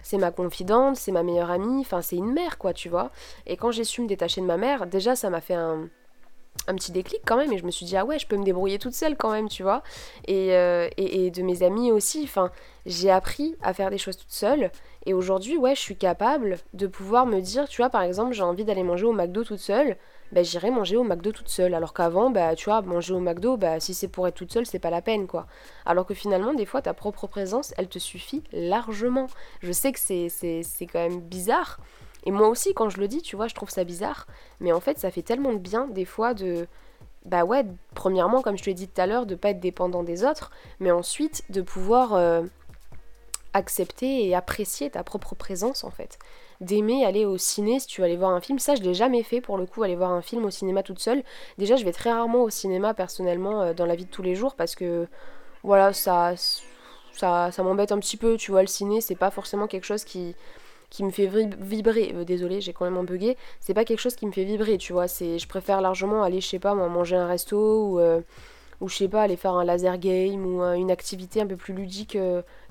c'est 0.04 0.18
ma 0.18 0.32
confidente, 0.32 0.96
c'est 0.96 1.12
ma 1.12 1.24
meilleure 1.24 1.52
amie, 1.52 1.82
enfin 1.82 2.02
c'est 2.02 2.16
une 2.16 2.32
mère 2.32 2.58
quoi, 2.58 2.74
tu 2.74 2.90
vois. 2.90 3.12
Et 3.46 3.58
quand 3.58 3.72
j'ai 3.72 3.84
su 3.84 4.02
me 4.02 4.08
détacher 4.08 4.42
de 4.42 4.46
ma 4.46 4.58
mère, 4.58 4.88
déjà 4.88 5.16
ça 5.16 5.30
m'a 5.30 5.42
fait 5.42 5.56
un, 5.56 5.90
petit 6.68 6.92
déclic 6.92 7.22
quand 7.26 7.38
même 7.38 7.52
et 7.52 7.58
je 7.58 7.66
me 7.66 7.72
suis 7.72 7.86
dit 7.86 7.98
ah 7.98 8.06
ouais 8.06 8.20
je 8.20 8.28
peux 8.28 8.38
me 8.38 8.44
débrouiller 8.44 8.78
toute 8.78 8.94
seule 8.94 9.16
quand 9.16 9.32
même 9.32 9.50
tu 9.50 9.64
vois. 9.64 9.82
Et, 10.28 10.54
euh, 10.56 10.88
et, 10.98 11.32
de 11.32 11.42
mes 11.42 11.64
amis 11.64 11.92
aussi 11.92 12.22
enfin 12.24 12.52
j'ai 12.86 13.10
appris 13.10 13.56
à 13.62 13.74
faire 13.74 13.90
des 13.90 13.98
choses 13.98 14.18
toute 14.18 14.32
seule. 14.32 14.72
Et 15.06 15.14
aujourd'hui 15.14 15.58
ouais 15.58 15.76
je 15.76 15.82
suis 15.82 15.96
capable 15.96 16.58
de 16.74 16.88
pouvoir 16.88 17.26
me 17.26 17.40
dire 17.40 17.68
tu 17.68 17.82
vois 17.82 17.90
par 17.90 18.04
exemple 18.04 18.34
j'ai 18.34 18.44
envie 18.44 18.66
d'aller 18.66 18.84
manger 18.84 19.06
au 19.06 19.14
McDo 19.14 19.44
toute 19.44 19.60
seule 19.60 19.98
bah, 20.32 20.44
j'irai 20.44 20.70
manger 20.70 20.96
au 20.96 21.04
McDo 21.04 21.32
toute 21.32 21.50
seule. 21.50 21.74
Alors 21.74 21.94
qu'avant, 21.94 22.30
bah, 22.30 22.56
tu 22.56 22.66
vois, 22.66 22.82
manger 22.82 23.14
au 23.14 23.20
McDo, 23.20 23.58
bah, 23.58 23.80
si 23.80 23.94
c'est 23.94 24.08
pour 24.08 24.28
être 24.28 24.36
toute 24.36 24.54
seule, 24.54 24.66
c'est 24.66 24.80
pas 24.80 24.90
la 24.90 25.02
peine, 25.02 25.28
quoi. 25.28 25.48
Alors 25.86 26.06
que 26.06 26.14
finalement, 26.14 26.54
des 26.54 26.66
fois, 26.66 26.82
ta 26.82 26.94
propre 26.94 27.28
présence, 27.28 27.74
elle 27.78 27.88
te 27.88 28.00
suffit 28.00 28.44
largement. 28.52 29.28
Je 29.62 29.72
sais 29.72 29.92
que 29.92 30.00
c'est, 30.00 30.30
quand 30.82 31.00
même 31.00 31.22
bizarre. 31.22 31.80
Et 32.26 32.32
moi 32.32 32.48
aussi, 32.48 32.74
quand 32.74 32.90
je 32.90 33.00
le 33.00 33.08
dis, 33.08 33.22
tu 33.22 33.36
vois, 33.36 33.48
je 33.48 33.56
trouve 33.56 33.70
ça 33.70 33.84
bizarre. 33.84 34.28
Mais 34.60 34.72
en 34.72 34.80
fait, 34.80 35.00
ça 35.00 35.10
fait 35.10 35.24
tellement 35.24 35.54
de 35.54 35.60
bien, 35.60 35.88
des 35.88 36.06
fois, 36.06 36.34
de. 36.34 36.68
Bah 37.26 37.44
ouais, 37.44 37.66
premièrement, 37.96 38.42
comme 38.42 38.58
je 38.58 38.64
te 38.64 38.70
l'ai 38.70 38.74
dit 38.74 38.88
tout 38.88 39.02
à 39.02 39.06
l'heure, 39.06 39.26
de 39.26 39.36
pas 39.36 39.50
être 39.50 39.60
dépendant 39.60 40.04
des 40.04 40.24
autres, 40.24 40.52
mais 40.80 40.90
ensuite 40.90 41.44
de 41.50 41.62
pouvoir 41.62 42.14
euh, 42.14 42.44
accepter 43.54 44.26
et 44.26 44.36
apprécier 44.36 44.90
ta 44.90 45.04
propre 45.04 45.36
présence, 45.36 45.84
en 45.84 45.92
fait 45.92 46.18
d'aimer 46.62 47.06
aller 47.06 47.26
au 47.26 47.38
ciné 47.38 47.80
si 47.80 47.88
tu 47.88 48.02
veux 48.02 48.06
aller 48.06 48.18
voir 48.18 48.32
un 48.32 48.42
film. 48.42 48.60
Ça, 48.60 48.76
je 48.76 48.82
l'ai 48.82 48.94
jamais 48.94 49.24
fait 49.24 49.42
pour 49.42 49.58
le 49.58 49.66
coup, 49.66 49.84
aller 49.84 49.96
voir 49.96 50.12
un 50.12 50.22
film 50.22 50.46
au 50.46 50.50
cinéma 50.50 50.84
toute 50.84 51.00
seule. 51.00 51.24
Déjà, 51.58 51.76
je 51.76 51.86
vais 51.86 51.92
très 51.94 52.12
rarement 52.12 52.44
au 52.44 52.50
cinéma 52.50 52.94
personnellement 52.94 53.62
euh, 53.62 53.74
dans 53.74 53.86
la 53.86 53.96
vie 53.96 54.06
de 54.06 54.10
tous 54.10 54.24
les 54.24 54.36
jours 54.36 54.56
parce 54.56 54.76
que 54.76 55.08
voilà, 55.64 55.94
ça, 55.94 56.34
ça, 57.14 57.52
m'embête 57.60 57.92
un 57.92 58.00
petit 58.00 58.18
peu. 58.18 58.38
Tu 58.38 58.52
vois, 58.52 58.62
le 58.62 58.68
ciné, 58.68 59.02
c'est 59.02 59.16
pas 59.16 59.32
forcément 59.32 59.68
quelque 59.68 59.86
chose 59.86 60.04
qui 60.04 60.36
me 61.00 61.12
fait 61.12 61.28
vibrer. 61.28 62.14
Euh, 62.16 62.24
désolé, 62.26 62.62
j'ai 62.62 62.74
quand 62.74 62.86
même 62.86 62.98
un 62.98 63.04
bugué. 63.04 63.38
C'est 63.60 63.74
pas 63.74 63.86
quelque 63.86 64.00
chose 64.00 64.16
qui 64.16 64.26
me 64.26 64.32
fait 64.32 64.44
vibrer, 64.44 64.78
tu 64.78 64.94
vois. 64.94 65.08
C'est, 65.08 65.40
je 65.40 65.48
préfère 65.48 65.82
largement 65.82 66.24
aller, 66.24 66.42
je 66.42 66.48
sais 66.48 66.60
pas, 66.60 66.76
moi, 66.76 66.88
manger 66.90 67.16
un 67.16 67.28
resto 67.28 67.58
ou, 67.58 68.00
euh, 68.00 68.22
ou 68.82 68.90
je 68.90 68.96
sais 68.98 69.08
pas, 69.10 69.24
aller 69.24 69.38
faire 69.38 69.54
un 69.54 69.64
laser 69.64 69.98
game 69.98 70.46
ou 70.46 70.62
une 70.62 70.92
activité 70.92 71.42
un 71.42 71.48
peu 71.48 71.58
plus 71.58 71.74
ludique 71.74 72.14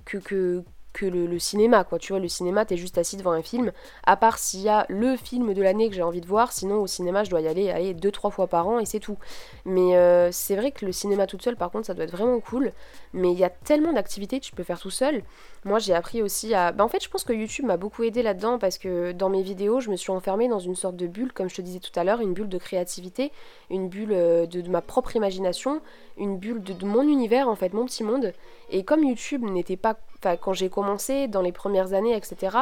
que, 0.05 0.19
que, 0.19 0.63
que 0.93 1.07
le, 1.07 1.39
cinéma, 1.39 1.85
quoi. 1.85 1.99
Tu 1.99 2.13
vois, 2.13 2.21
le 2.21 2.29
cinéma, 2.29 2.65
t'es 2.65 2.77
juste 2.77 2.99
assis 2.99 3.17
devant 3.17 3.33
un 3.33 3.43
film, 3.43 3.73
à 4.05 4.17
part 4.17 4.39
s'il 4.39 4.61
y 4.61 4.69
a 4.69 4.87
le 4.89 5.17
film 5.17 5.55
de 5.55 5.63
l'année 5.63 5.89
que 5.89 5.95
j'ai 5.95 6.03
envie 6.03 6.21
de 6.21 6.27
voir, 6.27 6.53
sinon 6.53 6.77
au 6.77 6.87
cinéma, 6.87 7.25
je 7.25 7.31
dois 7.31 7.41
y 7.41 7.49
aller, 7.49 7.71
aller 7.71 7.95
deux, 7.95 8.11
trois 8.11 8.31
fois 8.31 8.47
par 8.47 8.67
an 8.69 8.79
et 8.79 8.85
c'est 8.85 9.01
tout. 9.01 9.19
Mais 9.65 9.97
euh, 9.97 10.31
c'est 10.33 10.57
vrai 10.57 10.73
que 10.73 10.85
le 10.85 10.93
cinéma 10.93 11.27
toute 11.27 11.43
seule, 11.43 11.57
par 11.57 11.71
contre, 11.71 11.87
ça 11.87 11.95
doit 11.95 12.05
être 12.05 12.13
vraiment 12.13 12.41
cool. 12.41 12.73
Mais 13.13 13.33
il 13.33 13.39
y 13.39 13.45
a 13.45 13.51
tellement 13.51 13.93
d'activités 13.93 14.41
que 14.41 14.45
tu 14.45 14.53
peux 14.53 14.63
faire 14.63 14.81
tout 14.81 14.91
seul. 14.91 15.23
Moi, 15.65 15.79
j'ai 15.79 15.95
appris 15.95 16.23
aussi 16.23 16.55
à. 16.55 16.73
Bah, 16.73 16.85
en 16.85 16.89
fait, 16.89 17.03
je 17.03 17.09
pense 17.09 17.25
que 17.25 17.33
YouTube 17.33 17.67
m'a 17.67 17.77
beaucoup 17.77 18.05
aidé 18.05 18.23
là-dedans 18.23 18.59
parce 18.59 18.79
que 18.79 19.13
dans 19.13 19.29
mes 19.29 19.43
vidéos, 19.43 19.81
je 19.81 19.91
me 19.91 19.97
suis 19.97 20.11
enfermée 20.11 20.49
dans 20.49 20.59
une 20.59 20.77
sorte 20.77 20.97
de 20.97 21.07
bulle, 21.07 21.33
comme 21.33 21.49
je 21.49 21.57
te 21.57 21.63
disais 21.63 21.81
tout 21.81 21.99
à 21.99 22.05
l'heure, 22.05 22.21
une 22.21 22.33
bulle 22.33 22.49
de 22.49 22.59
créativité, 22.59 23.33
une 23.71 23.89
bulle 23.89 24.13
euh, 24.13 24.47
de, 24.47 24.69
ma 24.69 24.83
propre 24.83 25.17
imagination, 25.17 25.81
une 26.17 26.39
bulle 26.39 26.63
de, 26.63 26.73
de 26.73 26.85
mon 26.85 27.03
univers, 27.03 27.49
en 27.49 27.57
fait, 27.57 27.73
mon 27.73 27.85
petit 27.85 28.05
monde. 28.05 28.33
Et 28.71 28.85
comme 28.85 29.05
YouTube 29.05 29.43
n'était 29.45 29.77
pas. 29.77 29.99
Enfin, 30.21 30.37
quand 30.37 30.53
j'ai 30.53 30.69
commencé, 30.69 31.29
dans 31.29 31.43
les 31.43 31.53
premières 31.53 31.93
années, 31.93 32.17
etc., 32.17 32.57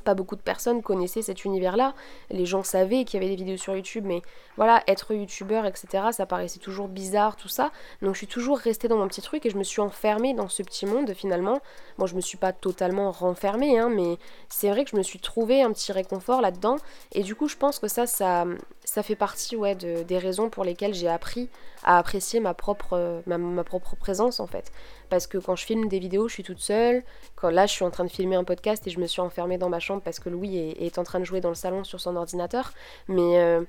pas 0.00 0.14
beaucoup 0.14 0.36
de 0.36 0.40
personnes 0.40 0.82
connaissaient 0.82 1.22
cet 1.22 1.44
univers-là. 1.44 1.94
Les 2.30 2.46
gens 2.46 2.62
savaient 2.62 3.04
qu'il 3.04 3.20
y 3.20 3.24
avait 3.24 3.30
des 3.30 3.36
vidéos 3.36 3.56
sur 3.56 3.74
YouTube, 3.74 4.04
mais 4.06 4.22
voilà, 4.56 4.82
être 4.86 5.14
youtubeur, 5.14 5.66
etc., 5.66 6.04
ça 6.12 6.26
paraissait 6.26 6.58
toujours 6.58 6.88
bizarre, 6.88 7.36
tout 7.36 7.48
ça. 7.48 7.70
Donc 8.02 8.14
je 8.14 8.18
suis 8.18 8.26
toujours 8.26 8.58
restée 8.58 8.88
dans 8.88 8.96
mon 8.96 9.08
petit 9.08 9.22
truc 9.22 9.44
et 9.46 9.50
je 9.50 9.58
me 9.58 9.62
suis 9.62 9.80
enfermée 9.80 10.34
dans 10.34 10.48
ce 10.48 10.62
petit 10.62 10.86
monde 10.86 11.12
finalement. 11.14 11.60
Bon, 11.98 12.06
je 12.06 12.14
me 12.14 12.20
suis 12.20 12.38
pas 12.38 12.52
totalement 12.52 13.10
renfermée, 13.10 13.78
hein, 13.78 13.90
mais 13.90 14.18
c'est 14.48 14.70
vrai 14.70 14.84
que 14.84 14.90
je 14.90 14.96
me 14.96 15.02
suis 15.02 15.18
trouvé 15.18 15.62
un 15.62 15.72
petit 15.72 15.92
réconfort 15.92 16.40
là-dedans. 16.40 16.76
Et 17.12 17.22
du 17.22 17.34
coup, 17.34 17.48
je 17.48 17.56
pense 17.56 17.78
que 17.78 17.88
ça, 17.88 18.06
ça, 18.06 18.46
ça 18.84 19.02
fait 19.02 19.16
partie 19.16 19.56
ouais, 19.56 19.74
de, 19.74 20.02
des 20.02 20.18
raisons 20.18 20.48
pour 20.48 20.64
lesquelles 20.64 20.94
j'ai 20.94 21.08
appris 21.08 21.48
à 21.84 21.98
apprécier 21.98 22.40
ma 22.40 22.54
propre, 22.54 23.22
ma, 23.26 23.64
propre 23.64 23.96
présence 23.96 24.40
en 24.40 24.46
fait. 24.46 24.72
Parce 25.08 25.26
que 25.26 25.38
quand 25.38 25.56
je 25.56 25.64
filme 25.64 25.88
des 25.88 25.98
vidéos, 25.98 26.28
je 26.28 26.34
suis 26.34 26.42
toute 26.42 26.60
seule. 26.60 27.02
Quand 27.36 27.50
là, 27.50 27.66
je 27.66 27.72
suis 27.72 27.84
en 27.84 27.90
train 27.90 28.04
de 28.04 28.10
filmer 28.10 28.36
un 28.36 28.44
podcast 28.44 28.86
et 28.86 28.90
je 28.90 29.00
me 29.00 29.06
suis 29.06 29.20
enfermée 29.20 29.58
dans 29.58 29.68
ma 29.68 29.80
chambre 29.80 30.02
parce 30.02 30.20
que 30.20 30.28
Louis 30.28 30.56
est, 30.56 30.98
en 30.98 31.04
train 31.04 31.20
de 31.20 31.24
jouer 31.24 31.40
dans 31.40 31.48
le 31.48 31.54
salon 31.54 31.84
sur 31.84 32.00
son 32.00 32.16
ordinateur. 32.16 32.72
Mais. 33.08 33.38
Euh, 33.38 33.62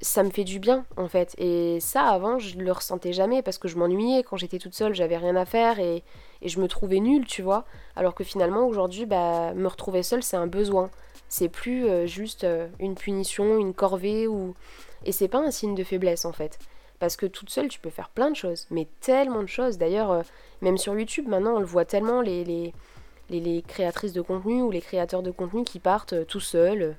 ça 0.00 0.22
me 0.22 0.30
fait 0.30 0.44
du 0.44 0.58
bien 0.58 0.84
en 0.96 1.08
fait. 1.08 1.34
Et 1.38 1.78
ça 1.80 2.08
avant 2.08 2.38
je 2.38 2.58
le 2.58 2.72
ressentais 2.72 3.12
jamais 3.12 3.42
parce 3.42 3.58
que 3.58 3.68
je 3.68 3.76
m'ennuyais 3.76 4.22
quand 4.22 4.36
j'étais 4.36 4.58
toute 4.58 4.74
seule, 4.74 4.94
j'avais 4.94 5.16
rien 5.16 5.36
à 5.36 5.44
faire 5.44 5.78
et, 5.80 6.02
je 6.42 6.60
me 6.60 6.68
trouvais 6.68 7.00
nulle, 7.00 7.24
tu 7.26 7.40
vois. 7.40 7.64
Alors 7.96 8.14
que 8.14 8.22
finalement 8.22 8.66
aujourd'hui, 8.66 9.06
bah, 9.06 9.54
me 9.54 9.66
retrouver 9.66 10.02
seule 10.02 10.22
c'est 10.22 10.36
un 10.36 10.46
besoin. 10.46 10.90
C'est 11.28 11.48
plus 11.48 11.86
euh, 11.86 12.06
juste 12.06 12.44
euh, 12.44 12.68
une 12.78 12.96
punition, 12.96 13.56
une 13.58 13.72
corvée 13.72 14.28
ou. 14.28 14.54
Et 15.06 15.12
c'est 15.12 15.28
pas 15.28 15.38
un 15.38 15.50
signe 15.50 15.74
de 15.74 15.84
faiblesse 15.84 16.26
en 16.26 16.32
fait. 16.32 16.58
Parce 17.04 17.16
que 17.16 17.26
toute 17.26 17.50
seule 17.50 17.68
tu 17.68 17.80
peux 17.80 17.90
faire 17.90 18.08
plein 18.08 18.30
de 18.30 18.36
choses, 18.36 18.66
mais 18.70 18.88
tellement 19.02 19.42
de 19.42 19.46
choses. 19.46 19.76
D'ailleurs, 19.76 20.10
euh, 20.10 20.22
même 20.62 20.78
sur 20.78 20.98
YouTube 20.98 21.28
maintenant 21.28 21.56
on 21.56 21.58
le 21.58 21.66
voit 21.66 21.84
tellement 21.84 22.22
les, 22.22 22.72
créatrices 23.68 24.14
de 24.14 24.22
contenu 24.22 24.62
ou 24.62 24.70
les 24.70 24.80
créateurs 24.80 25.22
de 25.22 25.30
contenu 25.30 25.64
qui 25.64 25.80
partent 25.80 26.26
tout 26.26 26.40
seuls 26.40 26.96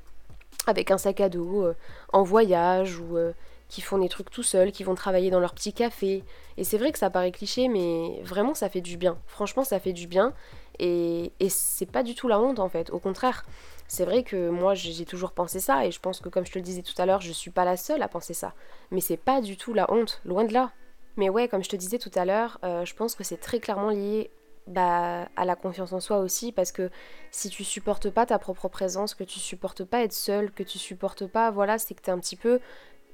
avec 0.67 0.91
un 0.91 0.99
sac 0.99 1.21
à 1.21 1.29
dos, 1.29 1.63
euh, 1.63 1.75
en 2.13 2.21
voyage 2.21 2.99
ou 2.99 3.17
euh, 3.17 3.31
qui 3.67 3.81
font 3.81 3.97
des 3.97 4.09
trucs 4.09 4.29
tout 4.29 4.43
seuls, 4.43 4.71
qui 4.71 4.83
vont 4.83 4.93
travailler 4.93 5.31
dans 5.31 5.39
leur 5.39 5.55
petit 5.55 5.73
café. 5.73 6.23
Et 6.57 6.63
c'est 6.63 6.77
vrai 6.77 6.91
que 6.91 6.99
ça 6.99 7.09
paraît 7.09 7.31
cliché, 7.31 7.67
mais 7.67 8.21
vraiment 8.21 8.53
ça 8.53 8.69
fait 8.69 8.81
du 8.81 8.97
bien. 8.97 9.17
Franchement, 9.25 9.63
ça 9.63 9.79
fait 9.79 9.93
du 9.93 10.05
bien. 10.05 10.33
Et, 10.77 11.31
et 11.39 11.49
c'est 11.49 11.89
pas 11.89 12.03
du 12.03 12.13
tout 12.13 12.27
la 12.27 12.39
honte 12.39 12.59
en 12.59 12.69
fait. 12.69 12.91
Au 12.91 12.99
contraire, 12.99 13.43
c'est 13.87 14.05
vrai 14.05 14.23
que 14.23 14.49
moi 14.49 14.73
j'ai 14.73 15.05
toujours 15.05 15.31
pensé 15.31 15.59
ça 15.59 15.85
et 15.85 15.91
je 15.91 15.99
pense 15.99 16.19
que 16.19 16.29
comme 16.29 16.45
je 16.45 16.51
te 16.51 16.57
le 16.57 16.63
disais 16.63 16.81
tout 16.81 16.99
à 16.99 17.05
l'heure, 17.05 17.21
je 17.21 17.31
suis 17.31 17.51
pas 17.51 17.65
la 17.65 17.77
seule 17.77 18.01
à 18.01 18.07
penser 18.07 18.33
ça. 18.33 18.53
Mais 18.91 19.01
c'est 19.01 19.17
pas 19.17 19.41
du 19.41 19.57
tout 19.57 19.73
la 19.73 19.91
honte, 19.91 20.21
loin 20.25 20.43
de 20.43 20.53
là. 20.53 20.71
Mais 21.17 21.29
ouais, 21.29 21.47
comme 21.47 21.63
je 21.63 21.69
te 21.69 21.75
disais 21.75 21.97
tout 21.99 22.11
à 22.15 22.25
l'heure, 22.25 22.59
euh, 22.63 22.83
je 22.85 22.93
pense 22.95 23.15
que 23.15 23.23
c'est 23.23 23.37
très 23.37 23.59
clairement 23.59 23.89
lié 23.89 24.31
bah, 24.67 25.29
à 25.35 25.45
la 25.45 25.55
confiance 25.55 25.93
en 25.93 25.99
soi 25.99 26.17
aussi, 26.19 26.51
parce 26.51 26.71
que 26.71 26.89
si 27.31 27.49
tu 27.49 27.63
supportes 27.63 28.09
pas 28.09 28.25
ta 28.25 28.39
propre 28.39 28.67
présence, 28.67 29.13
que 29.13 29.23
tu 29.23 29.39
supportes 29.39 29.83
pas 29.83 30.03
être 30.03 30.13
seul, 30.13 30.51
que 30.51 30.63
tu 30.63 30.77
supportes 30.77 31.27
pas, 31.27 31.51
voilà, 31.51 31.77
c'est 31.77 31.93
que 31.93 32.01
t'es 32.01 32.11
un 32.11 32.19
petit 32.19 32.35
peu, 32.35 32.59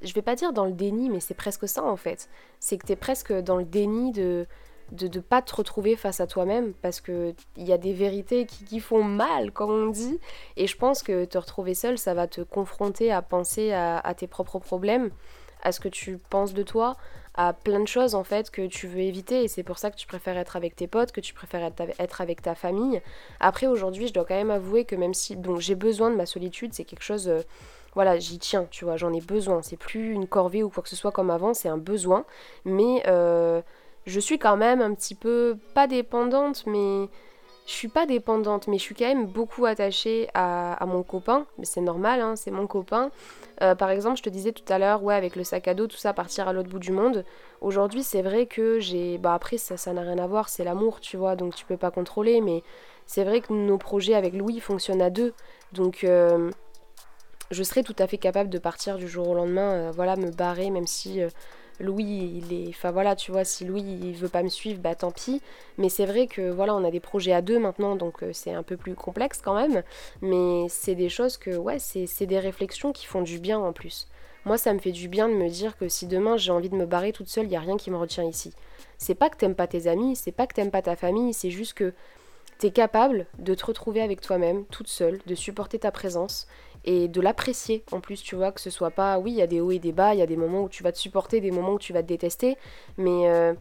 je 0.02 0.14
vais 0.14 0.22
pas 0.22 0.36
dire 0.36 0.54
dans 0.54 0.66
le 0.66 0.72
déni, 0.72 1.10
mais 1.10 1.20
c'est 1.20 1.34
presque 1.34 1.68
ça 1.68 1.84
en 1.84 1.98
fait. 1.98 2.30
C'est 2.60 2.78
que 2.78 2.88
t'es 2.88 2.96
presque 2.96 3.34
dans 3.34 3.58
le 3.58 3.66
déni 3.66 4.12
de 4.12 4.48
de 4.92 5.08
ne 5.08 5.22
pas 5.22 5.42
te 5.42 5.56
retrouver 5.56 5.96
face 5.96 6.20
à 6.20 6.28
toi-même 6.28 6.74
parce 6.82 7.02
que 7.02 7.34
il 7.58 7.66
y 7.66 7.74
a 7.74 7.78
des 7.78 7.94
vérités 7.94 8.46
qui, 8.46 8.66
qui, 8.66 8.80
font 8.80 9.04
mal 9.04 9.52
comme 9.52 9.72
on 9.72 9.88
dit 9.88 10.20
et 10.58 10.68
je 10.68 10.78
pense 10.78 11.02
que 11.04 11.26
te 11.26 11.38
retrouver 11.38 11.74
seul 11.74 11.98
ça 11.98 12.14
va 12.14 12.28
te 12.28 12.42
confronter 12.42 13.12
à 13.12 13.22
penser 13.22 13.72
à, 13.72 14.00
à 14.00 14.14
tes 14.14 14.28
propres 14.28 14.60
problèmes 14.60 15.12
à 15.64 15.72
ce 15.72 15.80
que 15.80 15.90
tu 15.90 16.18
penses 16.30 16.54
de 16.54 16.64
toi 16.64 16.98
à 17.36 17.54
plein 17.54 17.80
de 17.80 17.88
choses 17.88 18.16
en 18.16 18.24
fait 18.24 18.52
que 18.52 18.68
tu 18.68 18.88
veux 18.88 19.00
éviter 19.00 19.44
et 19.44 19.48
c'est 19.48 19.64
pour 19.64 19.78
ça 19.78 19.90
que 19.90 19.96
tu 19.96 20.06
préfères 20.06 20.38
être 20.38 20.58
avec 20.58 20.76
tes 20.76 20.88
potes, 20.88 21.14
que 21.14 21.22
tu 21.22 21.34
préfères 21.34 21.72
être 21.98 22.22
avec 22.22 22.42
ta 22.42 22.56
famille. 22.56 23.02
Après 23.40 23.68
aujourd'hui 23.68 24.08
je 24.08 24.14
dois 24.14 24.26
quand 24.26 24.36
même 24.36 24.52
avouer 24.52 24.84
que 24.84 24.96
même 24.96 25.14
si 25.14 25.38
donc 25.38 25.60
j'ai 25.60 25.76
besoin 25.76 26.10
de 26.10 26.16
ma 26.16 26.26
solitude, 26.26 26.74
c'est 26.74 26.84
quelque 26.84 27.04
chose 27.04 27.30
euh, 27.30 27.42
voilà, 27.94 28.18
j'y 28.20 28.40
tiens, 28.40 28.68
tu 28.72 28.86
vois, 28.86 28.96
j'en 28.96 29.12
ai 29.12 29.22
besoin. 29.22 29.62
C'est 29.62 29.78
plus 29.78 30.14
une 30.14 30.28
corvée 30.28 30.64
ou 30.64 30.70
quoi 30.70 30.82
que 30.82 30.90
ce 30.90 30.96
soit 30.96 31.12
comme 31.12 31.30
avant, 31.30 31.54
c'est 31.54 31.68
un 31.68 31.78
besoin. 31.78 32.26
Mais 32.64 33.04
euh, 33.08 33.62
je 34.06 34.20
suis 34.20 34.40
quand 34.40 34.58
même 34.58 34.82
un 34.82 34.94
petit 34.94 35.16
peu, 35.16 35.58
pas 35.74 35.88
dépendante, 35.88 36.64
mais 36.66 37.08
je 37.68 37.74
suis 37.74 37.88
pas 37.88 38.06
dépendante, 38.06 38.68
mais 38.68 38.78
je 38.78 38.84
suis 38.84 38.96
quand 38.96 39.06
même 39.06 39.28
beaucoup 39.28 39.66
attachée 39.66 40.28
à, 40.34 40.84
mon 40.88 41.04
copain. 41.04 41.46
Mais 41.58 41.66
c'est 41.66 41.82
normal, 41.82 42.20
hein, 42.20 42.36
c'est 42.36 42.52
mon 42.52 42.68
copain. 42.68 43.12
Euh, 43.62 43.76
par 43.76 43.92
exemple, 43.92 44.18
je 44.18 44.24
te 44.24 44.30
disais 44.30 44.52
tout 44.52 44.66
à 44.74 44.80
l'heure, 44.80 45.04
ouais, 45.04 45.16
avec 45.16 45.36
le 45.36 45.44
sac 45.44 45.68
à 45.68 45.74
dos, 45.74 45.88
tout 45.88 45.98
ça, 45.98 46.14
partir 46.14 46.48
à 46.48 46.54
l'autre 46.54 46.70
bout 46.70 46.80
du 46.80 46.92
monde. 46.92 47.24
Aujourd'hui, 47.62 48.04
c'est 48.04 48.22
vrai 48.22 48.48
que 48.48 48.80
j'ai. 48.80 49.18
Bah, 49.18 49.34
après, 49.34 49.58
ça 49.58 49.78
ça 49.78 49.94
n'a 49.94 50.02
rien 50.02 50.18
à 50.18 50.28
voir, 50.28 50.50
c'est 50.50 50.64
l'amour, 50.64 51.00
tu 51.00 51.18
vois, 51.18 51.36
donc 51.36 51.56
tu 51.56 51.66
peux 51.66 51.78
pas 51.78 51.92
contrôler, 51.92 52.42
mais 52.42 52.64
c'est 53.06 53.24
vrai 53.24 53.42
que 53.42 53.54
nos 53.54 53.78
projets 53.78 54.16
avec 54.16 54.34
Louis 54.34 54.60
fonctionnent 54.60 55.02
à 55.02 55.10
deux. 55.10 55.34
Donc. 55.74 56.04
Euh, 56.04 56.52
je 57.52 57.64
serais 57.64 57.84
tout 57.84 57.96
à 58.00 58.08
fait 58.08 58.18
capable 58.18 58.50
de 58.50 58.60
partir 58.60 58.96
du 58.96 59.10
jour 59.10 59.28
au 59.28 59.34
lendemain, 59.34 59.74
euh, 59.74 59.92
voilà, 59.94 60.16
me 60.16 60.32
barrer, 60.32 60.70
même 60.70 60.88
si 60.88 61.20
Louis, 61.82 62.42
il 62.44 62.54
est. 62.54 62.70
Enfin 62.70 62.92
voilà, 62.92 63.16
tu 63.16 63.32
vois, 63.32 63.44
si 63.44 63.66
Louis 63.66 63.82
il 63.82 64.14
veut 64.14 64.30
pas 64.30 64.44
me 64.44 64.50
suivre, 64.50 64.80
bah 64.80 64.96
tant 64.96 65.12
pis. 65.12 65.42
Mais 65.78 65.90
c'est 65.90 66.06
vrai 66.06 66.28
que 66.28 66.50
voilà, 66.52 66.76
on 66.76 66.84
a 66.84 66.92
des 66.92 67.00
projets 67.00 67.34
à 67.34 67.42
deux 67.42 67.60
maintenant, 67.60 67.96
donc 67.96 68.24
euh, 68.24 68.32
c'est 68.34 68.54
un 68.54 68.64
peu 68.64 68.78
plus 68.78 68.96
complexe 68.96 69.42
quand 69.44 69.56
même. 69.56 69.84
Mais 70.22 70.68
c'est 70.70 70.96
des 70.96 71.10
choses 71.10 71.38
que, 71.38 71.56
ouais, 71.56 71.80
c'est 71.80 72.26
des 72.26 72.40
réflexions 72.40 72.92
qui 72.94 73.06
font 73.06 73.22
du 73.22 73.40
bien 73.40 73.60
en 73.60 73.74
plus. 73.74 74.08
Moi, 74.46 74.58
ça 74.58 74.74
me 74.74 74.80
fait 74.80 74.92
du 74.92 75.08
bien 75.08 75.30
de 75.30 75.36
me 75.36 75.50
dire 75.50 75.78
que 75.78 75.88
si 75.88 76.08
demain 76.08 76.36
j'ai 76.36 76.52
envie 76.52 76.70
de 76.70 76.76
me 76.76 76.86
barrer 76.86 77.12
toute 77.12 77.28
seule, 77.28 77.46
il 77.46 77.50
n'y 77.50 77.58
a 77.58 77.60
rien 77.60 77.78
qui 77.78 77.92
me 77.92 77.98
retient 77.98 78.24
ici. 78.24 78.54
C'est 78.98 79.16
pas 79.16 79.30
que 79.30 79.38
t'aimes 79.38 79.56
pas 79.56 79.68
tes 79.68 79.88
amis, 79.88 80.16
c'est 80.16 80.32
pas 80.32 80.48
que 80.48 80.56
t'aimes 80.56 80.72
pas 80.72 80.82
ta 80.82 80.96
famille, 80.96 81.34
c'est 81.34 81.52
juste 81.52 81.74
que 81.74 81.94
t'es 82.58 82.72
capable 82.72 83.26
de 83.40 83.56
te 83.56 83.66
retrouver 83.66 84.02
avec 84.02 84.22
toi-même, 84.22 84.66
toute 84.66 84.88
seule, 84.88 85.20
de 85.26 85.36
supporter 85.36 85.80
ta 85.80 85.92
présence 85.92 86.48
et 86.86 87.08
de 87.08 87.22
l'apprécier 87.22 87.84
en 87.92 88.00
plus, 88.00 88.22
tu 88.22 88.36
vois, 88.36 88.52
que 88.52 88.62
ce 88.62 88.70
soit 88.70 88.92
pas, 88.92 89.20
oui, 89.20 89.32
il 89.32 89.38
y 89.38 89.42
a 89.42 89.48
des 89.48 89.62
hauts 89.62 89.72
et 89.72 89.80
des 89.80 89.92
bas, 89.92 90.14
il 90.14 90.20
y 90.20 90.24
a 90.24 90.28
des 90.28 90.38
moments 90.38 90.64
où 90.64 90.70
tu 90.70 90.84
vas 90.84 90.92
te 90.92 90.98
supporter, 90.98 91.42
des 91.42 91.52
moments 91.52 91.74
où 91.74 91.80
tu 91.80 91.94
vas 91.94 92.02
te 92.02 92.08
détester, 92.08 92.58
mais 92.98 93.30
euh, 93.30 93.54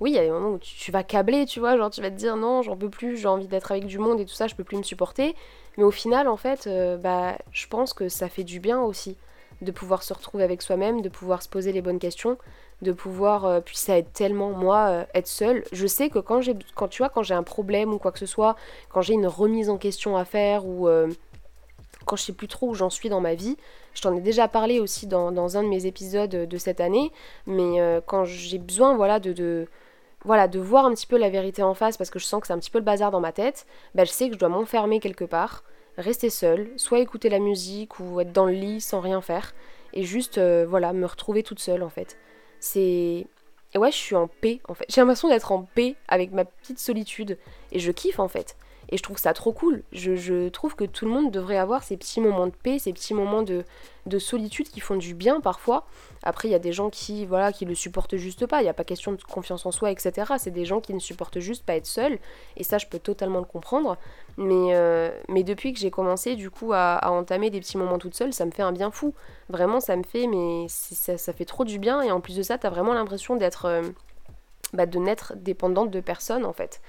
oui, 0.00 0.10
il 0.10 0.14
y 0.14 0.18
a 0.18 0.24
des 0.24 0.30
moments 0.30 0.50
où 0.50 0.58
tu, 0.58 0.92
vas 0.92 1.02
câbler, 1.02 1.46
tu 1.46 1.60
vois, 1.60 1.76
genre 1.76 1.90
tu 1.90 2.02
vas 2.02 2.10
te 2.10 2.16
dire 2.16 2.36
non, 2.36 2.62
j'en 2.62 2.76
peux 2.76 2.90
plus, 2.90 3.16
j'ai 3.16 3.28
envie 3.28 3.46
d'être 3.46 3.72
avec 3.72 3.86
du 3.86 3.98
monde 3.98 4.20
et 4.20 4.26
tout 4.26 4.34
ça, 4.34 4.46
je 4.46 4.54
peux 4.54 4.64
plus 4.64 4.76
me 4.76 4.82
supporter, 4.82 5.34
mais 5.78 5.84
au 5.84 5.90
final, 5.90 6.28
en 6.28 6.36
fait, 6.36 6.66
euh, 6.66 6.96
bah, 6.96 7.38
je 7.50 7.66
pense 7.66 7.92
que 7.92 8.08
ça 8.08 8.28
fait 8.28 8.44
du 8.44 8.60
bien 8.60 8.80
aussi 8.80 9.16
de 9.62 9.72
pouvoir 9.72 10.02
se 10.02 10.12
retrouver 10.12 10.44
avec 10.44 10.60
soi-même, 10.60 11.00
de 11.00 11.08
pouvoir 11.08 11.42
se 11.42 11.48
poser 11.48 11.72
les 11.72 11.80
bonnes 11.80 11.98
questions, 11.98 12.36
de 12.82 12.92
pouvoir, 12.92 13.46
euh, 13.46 13.60
puis 13.60 13.74
ça 13.74 13.96
aide 13.96 14.12
tellement 14.12 14.50
moi 14.50 15.06
être 15.14 15.28
seule. 15.28 15.64
Je 15.72 15.86
sais 15.86 16.10
que 16.10 16.18
quand 16.18 16.42
j'ai, 16.42 16.54
quand 16.74 16.88
tu 16.88 16.98
vois, 16.98 17.08
quand 17.08 17.22
j'ai 17.22 17.32
un 17.32 17.42
problème 17.42 17.94
ou 17.94 17.98
quoi 17.98 18.12
que 18.12 18.18
ce 18.18 18.26
soit, 18.26 18.54
quand 18.90 19.00
j'ai 19.00 19.14
une 19.14 19.26
remise 19.26 19.70
en 19.70 19.78
question 19.78 20.14
à 20.18 20.26
faire 20.26 20.66
ou 20.66 20.86
quand 22.06 22.16
je 22.16 22.22
sais 22.22 22.32
plus 22.32 22.48
trop 22.48 22.68
où 22.68 22.74
j'en 22.74 22.88
suis 22.88 23.10
dans 23.10 23.20
ma 23.20 23.34
vie. 23.34 23.56
Je 23.92 24.00
t'en 24.00 24.16
ai 24.16 24.20
déjà 24.20 24.48
parlé 24.48 24.80
aussi 24.80 25.06
dans, 25.06 25.56
un 25.56 25.62
de 25.62 25.68
mes 25.68 25.84
épisodes 25.84 26.30
de 26.30 26.58
cette 26.58 26.80
année, 26.80 27.12
mais 27.46 27.80
euh, 27.80 28.00
quand 28.04 28.24
j'ai 28.24 28.58
besoin 28.58 28.94
voilà, 28.94 29.20
de, 29.20 29.66
voilà, 30.24 30.48
de 30.48 30.58
voir 30.58 30.86
un 30.86 30.94
petit 30.94 31.06
peu 31.06 31.18
la 31.18 31.28
vérité 31.28 31.62
en 31.62 31.74
face 31.74 31.96
parce 31.96 32.10
que 32.10 32.18
je 32.18 32.24
sens 32.24 32.40
que 32.40 32.46
c'est 32.46 32.52
un 32.52 32.58
petit 32.58 32.70
peu 32.70 32.78
le 32.78 32.84
bazar 32.84 33.10
dans 33.10 33.20
ma 33.20 33.32
tête, 33.32 33.66
bah, 33.94 34.04
je 34.04 34.10
sais 34.10 34.28
que 34.28 34.34
je 34.34 34.38
dois 34.38 34.48
m'enfermer 34.48 35.00
quelque 35.00 35.24
part, 35.24 35.64
rester 35.98 36.30
seule, 36.30 36.70
soit 36.76 37.00
écouter 37.00 37.28
la 37.28 37.38
musique 37.38 38.00
ou 38.00 38.20
être 38.20 38.32
dans 38.32 38.46
le 38.46 38.52
lit 38.52 38.80
sans 38.80 39.00
rien 39.00 39.20
faire, 39.20 39.54
et 39.92 40.02
juste 40.02 40.38
euh, 40.38 40.66
voilà, 40.68 40.92
me 40.92 41.06
retrouver 41.06 41.42
toute 41.42 41.60
seule 41.60 41.82
en 41.82 41.90
fait. 41.90 42.16
C'est. 42.60 43.26
Ouais, 43.74 43.92
je 43.92 43.96
suis 43.96 44.16
en 44.16 44.28
paix 44.28 44.60
en 44.68 44.74
fait. 44.74 44.86
J'ai 44.88 45.00
l'impression 45.00 45.28
d'être 45.28 45.52
en 45.52 45.62
paix 45.62 45.96
avec 46.08 46.32
ma 46.32 46.44
petite 46.44 46.78
solitude, 46.78 47.38
et 47.72 47.78
je 47.78 47.92
kiffe 47.92 48.18
en 48.18 48.28
fait. 48.28 48.56
Et 48.90 48.96
je 48.96 49.02
trouve 49.02 49.18
ça 49.18 49.32
trop 49.32 49.52
cool. 49.52 49.82
Je, 49.92 50.48
trouve 50.48 50.76
que 50.76 50.84
tout 50.84 51.04
le 51.04 51.10
monde 51.10 51.30
devrait 51.30 51.58
avoir 51.58 51.82
ces 51.82 51.96
petits 51.96 52.20
moments 52.20 52.46
de 52.46 52.52
paix, 52.52 52.78
ces 52.78 52.92
petits 52.92 53.14
moments 53.14 53.42
de, 53.42 53.64
de 54.06 54.18
solitude 54.18 54.68
qui 54.68 54.80
font 54.80 54.96
du 54.96 55.14
bien 55.14 55.40
parfois. 55.40 55.86
Après, 56.22 56.48
il 56.48 56.52
y 56.52 56.54
a 56.54 56.60
des 56.60 56.72
gens 56.72 56.88
qui 56.88 57.26
voilà 57.26 57.52
qui 57.52 57.64
le 57.64 57.74
supportent 57.74 58.16
juste 58.16 58.46
pas. 58.46 58.60
Il 58.60 58.64
n'y 58.64 58.68
a 58.68 58.74
pas 58.74 58.84
question 58.84 59.12
de 59.12 59.22
confiance 59.22 59.66
en 59.66 59.72
soi, 59.72 59.90
etc. 59.90 60.34
C'est 60.38 60.52
des 60.52 60.64
gens 60.64 60.80
qui 60.80 60.94
ne 60.94 61.00
supportent 61.00 61.40
juste 61.40 61.64
pas 61.64 61.74
être 61.76 61.86
seuls. 61.86 62.18
Et 62.56 62.64
ça, 62.64 62.78
je 62.78 62.86
peux 62.86 62.98
totalement 62.98 63.40
le 63.40 63.44
comprendre. 63.44 63.96
Mais, 64.36 64.74
euh, 64.74 65.10
depuis 65.28 65.72
que 65.72 65.78
j'ai 65.78 65.90
commencé 65.90 66.34
du 66.34 66.50
coup 66.50 66.72
à, 66.72 67.00
entamer 67.10 67.50
des 67.50 67.60
petits 67.60 67.78
moments 67.78 67.98
toute 67.98 68.14
seule, 68.14 68.32
ça 68.32 68.44
me 68.44 68.50
fait 68.50 68.62
un 68.62 68.72
bien 68.72 68.90
fou. 68.90 69.14
Vraiment, 69.48 69.80
ça 69.80 69.96
me 69.96 70.02
fait, 70.02 70.26
mais 70.26 70.66
ça, 70.68 71.18
ça 71.18 71.32
fait 71.32 71.44
trop 71.44 71.64
du 71.64 71.78
bien. 71.78 72.02
Et 72.02 72.10
en 72.10 72.20
plus 72.20 72.36
de 72.36 72.42
ça, 72.42 72.58
tu 72.58 72.66
as 72.66 72.70
vraiment 72.70 72.94
l'impression 72.94 73.36
d'être... 73.36 73.66
Euh, 73.66 73.82
bah, 74.72 74.86
de 74.86 74.98
n'être 74.98 75.34
dépendante 75.36 75.90
de 75.90 76.00
personne 76.00 76.44
en 76.44 76.52
fait. 76.52 76.80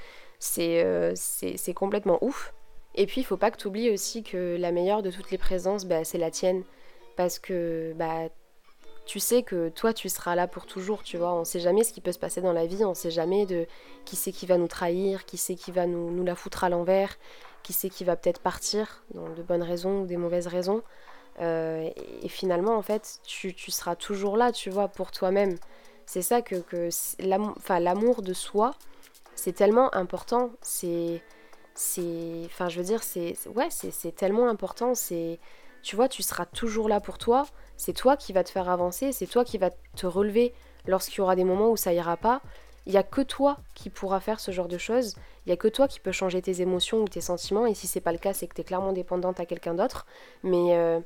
Euh, 0.60 1.14
c'est 1.16 1.74
complètement 1.74 2.18
ouf. 2.22 2.54
Et 2.96 3.06
puis, 3.06 3.22
il 3.22 3.24
faut 3.24 3.38
pas 3.38 3.52
que 3.52 3.58
tu 3.58 3.68
oublies 3.68 3.92
aussi 3.92 4.24
que 4.24 4.58
la 4.60 4.72
meilleure 4.72 5.04
de 5.04 5.12
toutes 5.12 5.32
les 5.32 5.38
présences, 5.38 5.86
bah, 5.86 6.04
c'est 6.04 6.18
la 6.18 6.32
tienne. 6.32 6.64
Parce 7.16 7.40
que 7.40 7.94
bah, 7.96 8.30
tu 9.06 9.20
sais 9.20 9.42
que 9.42 9.70
toi, 9.70 9.94
tu 9.94 10.10
seras 10.10 10.36
là 10.36 10.48
pour 10.48 10.66
toujours, 10.66 11.04
tu 11.04 11.18
vois. 11.18 11.34
On 11.34 11.46
sait 11.46 11.60
jamais 11.60 11.84
ce 11.84 11.94
qui 11.94 12.02
peut 12.02 12.12
se 12.12 12.20
passer 12.20 12.42
dans 12.42 12.54
la 12.54 12.66
vie, 12.66 12.84
on 12.84 12.94
sait 12.94 13.10
jamais 13.10 13.46
de 13.46 13.66
qui 14.06 14.16
c'est 14.16 14.32
qui 14.32 14.46
va 14.46 14.58
nous 14.58 14.68
trahir, 14.68 15.26
qui 15.26 15.38
c'est 15.38 15.56
qui 15.56 15.72
va 15.72 15.88
nous, 15.88 16.12
nous 16.12 16.24
la 16.24 16.36
foutre 16.36 16.64
à 16.64 16.70
l'envers, 16.70 17.18
qui 17.64 17.74
c'est 17.74 17.90
qui 17.90 18.04
va 18.04 18.16
peut-être 18.16 18.42
partir, 18.42 19.04
dans 19.14 19.30
de 19.30 19.42
bonnes 19.42 19.64
raisons 19.64 20.02
ou 20.02 20.06
des 20.06 20.18
mauvaises 20.18 20.48
raisons. 20.48 20.84
Euh, 21.40 21.90
et, 22.24 22.30
finalement, 22.30 22.76
en 22.76 22.82
fait, 22.82 23.20
tu, 23.24 23.54
tu, 23.54 23.72
seras 23.72 23.96
toujours 23.96 24.38
là, 24.38 24.52
tu 24.52 24.70
vois, 24.70 24.88
pour 24.88 25.12
toi-même. 25.12 25.56
C'est 26.06 26.22
ça 26.22 26.42
que, 26.42 26.56
que 26.56 26.90
l'amour 27.80 28.22
de 28.22 28.34
soi, 28.34 28.74
c'est 29.38 29.54
tellement 29.54 29.94
important. 29.96 30.52
C'est. 30.62 31.22
c'est 31.76 32.42
Enfin, 32.46 32.70
je 32.70 32.78
veux 32.80 32.86
dire, 32.86 33.04
c'est. 33.04 33.36
Ouais, 33.56 33.70
c'est 33.70 34.16
tellement 34.16 34.50
important. 34.50 34.96
C'est. 34.96 35.40
Tu 35.84 35.96
vois, 35.96 36.10
tu 36.10 36.24
seras 36.24 36.46
toujours 36.46 36.90
là 36.90 37.00
pour 37.00 37.18
toi. 37.18 37.46
C'est 37.78 37.94
toi 37.94 38.18
qui 38.18 38.34
va 38.34 38.44
te 38.44 38.50
faire 38.50 38.70
avancer. 38.70 39.12
C'est 39.12 39.28
toi 39.28 39.46
qui 39.46 39.58
va 39.58 39.70
te 39.70 40.08
relever 40.08 40.54
lorsqu'il 40.88 41.20
y 41.20 41.22
aura 41.22 41.36
des 41.36 41.44
moments 41.44 41.70
où 41.70 41.78
ça 41.78 41.94
ira 41.94 42.18
pas. 42.18 42.42
Il 42.88 42.92
n'y 42.92 42.98
a 42.98 43.04
que 43.04 43.22
toi 43.22 43.58
qui 43.76 43.90
pourra 43.90 44.20
faire 44.20 44.40
ce 44.40 44.52
genre 44.52 44.68
de 44.68 44.78
choses. 44.78 45.16
Il 45.46 45.50
n'y 45.50 45.54
a 45.54 45.58
que 45.58 45.68
toi 45.68 45.88
qui 45.88 46.00
peux 46.00 46.12
changer 46.12 46.42
tes 46.42 46.62
émotions 46.62 47.02
ou 47.02 47.08
tes 47.08 47.22
sentiments. 47.22 47.66
Et 47.66 47.76
si 47.76 47.86
c'est 47.86 48.02
pas 48.02 48.12
le 48.12 48.18
cas, 48.18 48.34
c'est 48.34 48.48
que 48.48 48.56
tu 48.56 48.62
es 48.62 48.64
clairement 48.64 48.94
dépendante 48.94 49.40
à 49.40 49.46
quelqu'un 49.46 49.76
d'autre. 49.76 50.08
Mais 50.44 50.76
euh, 50.76 51.00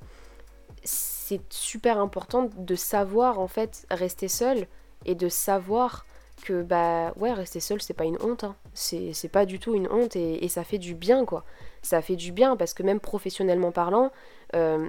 c'est 0.84 1.42
super 1.52 2.00
important 2.00 2.50
de 2.56 2.76
savoir 2.76 3.40
en 3.40 3.48
fait 3.48 3.86
rester 3.92 4.28
seul 4.28 4.68
et 5.06 5.16
de 5.16 5.28
savoir 5.28 6.06
que 6.42 6.62
bah 6.62 7.14
ouais 7.18 7.32
rester 7.34 7.60
seul 7.60 7.82
c'est 7.82 7.94
pas 7.94 8.06
une 8.06 8.18
honte 8.22 8.44
hein. 8.44 8.56
c'est 8.74 9.32
pas 9.32 9.46
du 9.46 9.60
tout 9.60 9.74
une 9.76 9.88
honte 9.90 10.16
et, 10.16 10.48
ça 10.50 10.64
fait 10.64 10.78
du 10.78 10.96
bien 10.96 11.26
quoi 11.26 11.46
ça 11.82 12.02
fait 12.02 12.16
du 12.16 12.32
bien 12.32 12.58
parce 12.58 12.74
que 12.74 12.84
même 12.84 13.00
professionnellement 13.00 13.72
parlant 13.72 14.12
euh, 14.56 14.88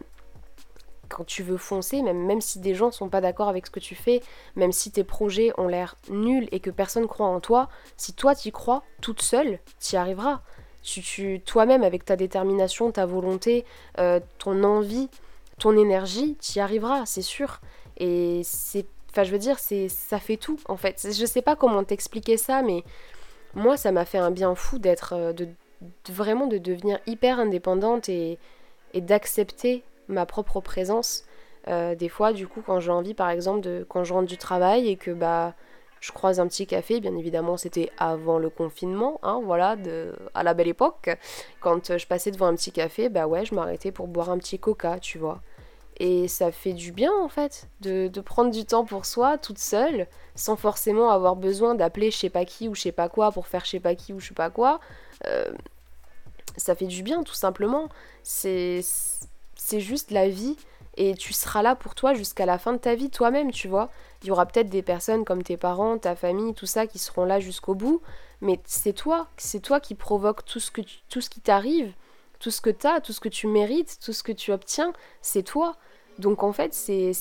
quand 1.13 1.25
tu 1.25 1.43
veux 1.43 1.59
foncer, 1.59 2.03
même, 2.03 2.25
même 2.25 2.41
si 2.41 2.59
des 2.59 2.75
gens 2.75 2.91
sont 2.91 3.09
pas 3.09 3.21
d'accord 3.21 3.49
avec 3.49 3.67
ce 3.67 3.71
que 3.71 3.81
tu 3.81 3.95
fais, 3.95 4.23
même 4.57 4.73
si 4.73 4.91
tes 4.91 5.05
projets 5.05 5.53
ont 5.59 5.69
l'air 5.69 5.97
nuls 6.09 6.49
et 6.53 6.61
que 6.61 6.71
personne 6.71 7.07
croit 7.07 7.27
en 7.27 7.39
toi, 7.39 7.69
si 7.97 8.15
toi 8.15 8.35
t'y 8.35 8.51
crois, 8.51 8.83
toute 9.01 9.21
seule, 9.21 9.59
t'y 9.79 9.97
arriveras. 9.97 10.41
Tu, 10.83 11.41
toi-même, 11.47 11.85
avec 11.85 12.05
ta 12.05 12.17
détermination, 12.17 12.91
ta 12.91 13.07
volonté, 13.07 13.65
euh, 14.01 14.19
ton 14.39 14.65
envie, 14.65 15.09
ton 15.59 15.77
énergie, 15.77 16.35
t'y 16.41 16.59
arriveras, 16.59 17.07
c'est 17.07 17.23
sûr. 17.23 17.61
Et 17.99 18.41
c'est, 18.43 18.87
enfin, 19.13 19.25
je 19.25 19.31
veux 19.31 19.39
dire, 19.39 19.59
c'est, 19.59 19.89
ça 19.89 20.19
fait 20.19 20.37
tout, 20.37 20.59
en 20.69 20.77
fait. 20.77 21.07
Je 21.13 21.27
sais 21.27 21.43
pas 21.43 21.57
comment 21.57 21.85
t'expliquer 21.85 22.37
ça, 22.37 22.63
mais 22.63 22.83
moi, 23.55 23.77
ça 23.77 23.93
m'a 23.93 24.05
fait 24.05 24.19
un 24.19 24.31
bien 24.31 24.55
fou 24.55 24.79
d'être, 24.79 25.15
euh, 25.15 25.33
de, 25.33 25.49
vraiment 26.09 26.47
de 26.47 26.59
devenir 26.59 26.99
hyper 27.07 27.39
indépendante 27.39 28.09
et, 28.09 28.39
d'accepter 28.95 29.85
ma 30.09 30.27
propre 30.27 30.61
présence. 30.61 31.25
Euh, 31.69 31.95
des 31.95 32.09
fois, 32.09 32.33
du 32.33 32.47
coup, 32.47 32.63
quand 32.65 32.81
j'ai 32.81 32.91
envie, 32.91 33.15
par 33.15 33.31
exemple, 33.31 33.61
de 33.61 33.87
quand 33.89 34.05
je 34.05 34.13
rentre 34.13 34.29
du 34.29 34.37
travail 34.37 34.89
et 34.89 34.97
que 34.97 35.11
bah 35.13 35.55
je 36.01 36.11
croise 36.13 36.41
un 36.41 36.49
petit 36.49 36.67
café, 36.67 37.01
bien 37.01 37.17
évidemment, 37.17 37.57
c'était 37.57 37.91
avant 37.97 38.39
le 38.39 38.51
confinement, 38.51 39.21
hein, 39.23 39.41
voilà, 39.45 39.77
de, 39.77 40.13
à 40.35 40.43
la 40.43 40.53
belle 40.53 40.69
époque. 40.69 41.17
Quand 41.61 41.97
je 41.97 42.07
passais 42.07 42.33
devant 42.33 42.47
un 42.47 42.57
petit 42.57 42.73
café, 42.73 43.09
bah 43.09 43.29
ouais, 43.29 43.45
je 43.45 43.55
m'arrêtais 43.55 43.93
pour 43.93 44.09
boire 44.09 44.29
un 44.31 44.39
petit 44.39 44.59
coca, 44.59 44.99
tu 44.99 45.19
vois. 45.19 45.41
Et 45.99 46.27
ça 46.27 46.51
fait 46.51 46.73
du 46.73 46.91
bien 46.91 47.13
en 47.23 47.29
fait 47.29 47.69
de, 47.81 48.09
de, 48.09 48.21
prendre 48.21 48.51
du 48.51 48.65
temps 48.65 48.85
pour 48.85 49.05
soi 49.05 49.39
toute 49.39 49.59
seule, 49.59 50.07
sans 50.35 50.57
forcément 50.57 51.11
avoir 51.11 51.37
besoin 51.37 51.75
d'appeler 51.75 52.11
je 52.11 52.17
sais 52.17 52.31
pas 52.31 52.45
qui 52.45 52.69
ou 52.69 52.75
je 52.75 52.81
sais 52.83 52.93
pas 52.93 53.09
quoi 53.09 53.31
pour 53.31 53.47
faire 53.47 53.65
je 53.65 53.71
sais 53.71 53.81
pas 53.81 53.95
qui 53.95 54.13
ou 54.13 54.21
je 54.21 54.29
sais 54.29 54.35
pas 54.35 54.51
quoi. 54.51 54.81
Euh, 55.27 55.53
ça 56.57 56.75
fait 56.75 56.87
du 56.87 57.03
bien 57.03 57.23
tout 57.23 57.35
simplement. 57.35 57.89
C'est 58.23 58.83
juste 59.71 60.11
la 60.11 60.29
vie 60.29 60.57
et 60.97 61.15
tu 61.15 61.33
seras 61.33 61.63
là 61.63 61.75
pour 61.75 61.95
toi 61.95 62.15
jusqu'à 62.15 62.47
la 62.47 62.59
fin 62.59 62.73
de 62.73 62.79
ta 62.79 62.95
vie 62.95 63.11
toi-même, 63.11 63.51
tu 63.51 63.69
vois. 63.69 63.91
Il 64.23 64.29
y 64.29 64.31
aura 64.31 64.47
peut-être 64.47 64.69
des 64.69 64.83
personnes 64.83 65.25
comme 65.25 65.43
tes 65.43 65.57
parents, 65.57 65.99
ta 65.99 66.15
famille, 66.15 66.55
tout 66.55 66.67
ça 66.67 66.87
qui 66.87 66.99
seront 66.99 67.25
là 67.25 67.41
jusqu'au 67.41 67.75
bout, 67.75 68.03
mais 68.41 68.61
c'est 68.67 68.93
toi, 68.93 69.29
c'est 69.37 69.61
toi 69.61 69.81
qui 69.81 69.95
provoque 69.95 70.45
tout 70.45 70.61
ce 70.61 70.71
que 70.71 70.83
tout 71.09 71.21
ce 71.21 71.31
qui 71.31 71.41
t'arrive, 71.41 71.93
tout 72.43 72.51
ce 72.51 72.61
que 72.61 72.71
tu 72.71 72.87
as, 72.87 73.01
tout 73.01 73.13
ce 73.13 73.21
que 73.21 73.29
tu 73.29 73.47
mérites, 73.47 73.99
tout 74.05 74.13
ce 74.13 74.23
que 74.23 74.33
tu 74.33 74.53
obtiens, 74.53 74.93
c'est 75.23 75.45
toi. 75.45 75.77
Donc 76.19 76.43
en 76.43 76.53
fait, 76.53 76.75
c'est 76.75 77.13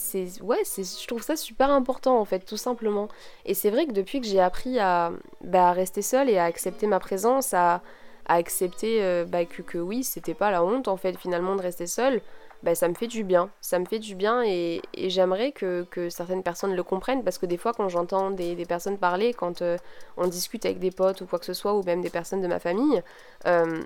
ouais, 0.42 0.64
je 0.66 1.08
trouve 1.08 1.22
ça 1.22 1.38
super 1.38 1.70
important 1.70 2.20
en 2.20 2.26
fait, 2.26 2.40
tout 2.40 2.58
simplement. 2.58 3.08
Et 3.46 3.54
c'est 3.54 3.70
vrai 3.70 3.86
que 3.86 3.94
depuis 3.94 4.20
que 4.20 4.28
j'ai 4.28 4.42
appris 4.42 4.80
à, 4.80 5.12
bah, 5.42 5.72
rester 5.72 6.02
seule 6.02 6.30
et 6.30 6.38
à 6.38 6.46
accepter 6.46 6.88
ma 6.88 7.00
présence, 7.00 7.54
à 7.54 7.82
accepter 8.26 9.04
euh, 9.04 9.26
bah, 9.26 9.46
que, 9.46 9.78
oui, 9.78 10.04
c'était 10.04 10.34
pas 10.34 10.52
la 10.52 10.64
honte 10.64 10.88
en 10.88 10.98
fait 10.98 11.18
finalement 11.18 11.56
de 11.56 11.62
rester 11.62 11.88
seule, 11.88 12.22
bah, 12.64 12.76
ça 12.76 12.88
me 12.88 12.94
fait 12.96 13.08
du 13.08 13.24
bien. 13.24 13.50
Ça 13.62 13.80
me 13.80 13.86
fait 13.86 14.00
du 14.00 14.16
bien 14.16 14.44
et, 14.44 14.82
j'aimerais 14.96 15.52
que, 15.52 15.86
certaines 16.10 16.44
personnes 16.44 16.76
le 16.76 16.84
comprennent 16.84 17.24
parce 17.24 17.38
que 17.38 17.46
des 17.46 17.58
fois 17.58 17.74
quand 17.74 17.90
j'entends 17.90 18.32
des, 18.32 18.56
des, 18.56 18.66
personnes 18.66 18.98
parler, 18.98 19.34
quand 19.34 19.62
euh, 19.62 19.78
on 20.18 20.28
discute 20.28 20.66
avec 20.66 20.80
des 20.80 20.92
potes 20.92 21.22
ou 21.22 21.28
quoi 21.28 21.40
que 21.40 21.46
ce 21.46 21.54
soit, 21.54 21.74
ou 21.76 21.84
même 21.84 22.02
des 22.02 22.10
personnes 22.10 22.42
de 22.42 22.48
ma 22.48 22.60
famille, 22.60 23.02
euh, 23.46 23.82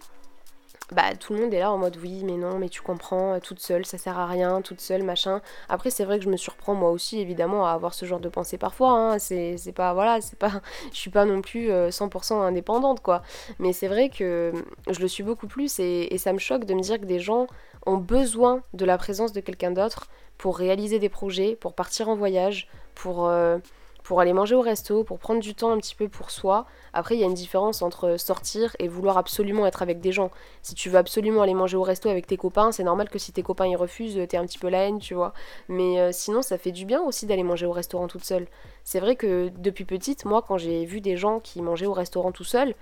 bah 0.92 1.15
tout 1.20 1.34
le 1.34 1.39
monde 1.39 1.54
est 1.54 1.60
là 1.60 1.72
en 1.72 1.80
mode 1.80 1.98
oui 2.01 2.22
mais 2.24 2.38
non 2.38 2.60
mais 2.60 2.70
tu 2.70 2.82
comprends 2.82 3.34
euh, 3.34 3.39
toute 3.39 3.60
seule 3.60 3.86
ça 3.88 3.98
sert 3.98 4.20
à 4.20 4.27
rien 4.27 4.62
toute 4.62 4.82
seule 4.82 5.01
machin 5.01 5.42
après 5.68 5.89
c'est 5.89 6.06
vrai 6.06 6.20
que 6.20 6.25
je 6.25 6.30
me 6.30 6.38
surprends 6.38 6.75
moi 6.75 6.92
aussi 6.92 7.20
évidemment 7.20 7.65
à 7.65 7.72
avoir 7.72 7.96
ce 7.96 8.06
genre 8.06 8.20
de 8.20 8.30
pensée 8.30 8.60
parfois 8.60 8.92
hein. 8.92 9.20
c'est 9.20 9.74
pas 9.75 9.94
voilà 9.96 10.22
c'est 10.22 10.38
pas 10.38 10.62
je 10.92 10.98
suis 10.98 11.10
pas 11.10 11.25
non 11.25 11.42
plus 11.42 11.70
100% 11.70 12.34
euh, 12.34 12.42
indépendante 12.42 13.01
quoi 13.01 13.24
mais 13.58 13.74
c'est 13.74 13.88
vrai 13.88 14.10
que 14.10 14.54
je 14.88 15.00
le 15.00 15.08
suis 15.08 15.24
beaucoup 15.24 15.48
plus 15.48 15.80
et, 15.80 16.13
et, 16.13 16.20
ça 16.20 16.34
me 16.34 16.39
choque 16.39 16.65
de 16.65 16.75
me 16.75 16.82
dire 16.82 17.00
que 17.00 17.06
des 17.06 17.20
gens 17.20 17.48
ont 17.88 17.98
besoin 17.98 18.62
de 18.74 18.86
la 18.86 18.98
présence 19.00 19.32
de 19.32 19.42
quelqu'un 19.42 19.72
d'autre 19.72 20.08
pour 20.38 20.58
réaliser 20.58 21.00
des 21.00 21.10
projets 21.10 21.56
pour 21.56 21.74
partir 21.74 22.10
en 22.10 22.15
voyage 22.15 22.68
pour 22.94 23.27
euh, 23.27 23.58
pour 24.06 24.22
aller 24.22 24.34
manger 24.34 24.54
au 24.54 24.62
resto, 24.62 25.04
pour 25.04 25.18
prendre 25.18 25.42
du 25.42 25.56
temps 25.56 25.72
un 25.72 25.80
petit 25.80 25.96
peu 25.96 26.08
pour 26.08 26.30
soi. 26.30 26.68
Après, 26.94 27.16
il 27.16 27.22
y 27.22 27.24
a 27.24 27.26
une 27.26 27.34
différence 27.34 27.82
entre 27.82 28.18
sortir 28.18 28.76
et 28.78 28.88
vouloir 28.88 29.18
absolument 29.18 29.66
être 29.66 29.82
avec 29.82 30.00
des 30.00 30.12
gens. 30.12 30.30
Si 30.62 30.76
tu 30.76 30.92
veux 30.92 31.00
absolument 31.00 31.41
aller 31.41 31.56
manger 31.56 31.76
au 31.76 31.82
resto 31.82 32.08
avec 32.08 32.28
tes 32.28 32.38
copains, 32.38 32.72
c'est 32.72 32.84
normal 32.84 33.10
que 33.10 33.18
si 33.18 33.32
tes 33.32 33.41
copains 33.41 33.65
y 33.65 33.76
refusent, 33.76 34.20
t'es 34.30 34.38
un 34.38 34.46
petit 34.46 34.60
peu 34.60 34.70
la 34.70 34.84
haine, 34.88 35.00
tu 35.00 35.15
vois. 35.15 35.34
Mais 35.70 36.00
euh, 36.00 36.12
sinon, 36.12 36.44
ça 36.44 36.60
fait 36.60 36.72
du 36.72 36.86
bien 36.86 37.02
aussi 37.02 37.26
d'aller 37.26 37.41
manger 37.41 37.65
au 37.65 37.72
restaurant 37.72 38.08
toute 38.08 38.24
seule. 38.24 38.46
C'est 38.84 39.00
vrai 39.00 39.15
que 39.15 39.50
depuis 39.58 39.86
petite, 39.86 40.24
moi, 40.26 40.44
quand 40.48 40.60
j'ai 40.60 40.86
vu 40.86 41.02
des 41.02 41.18
gens 41.18 41.39
qui 41.39 41.63
mangeaient 41.63 41.88
au 41.88 41.94
restaurant 41.94 42.32
tout 42.32 42.44
seul, 42.44 42.76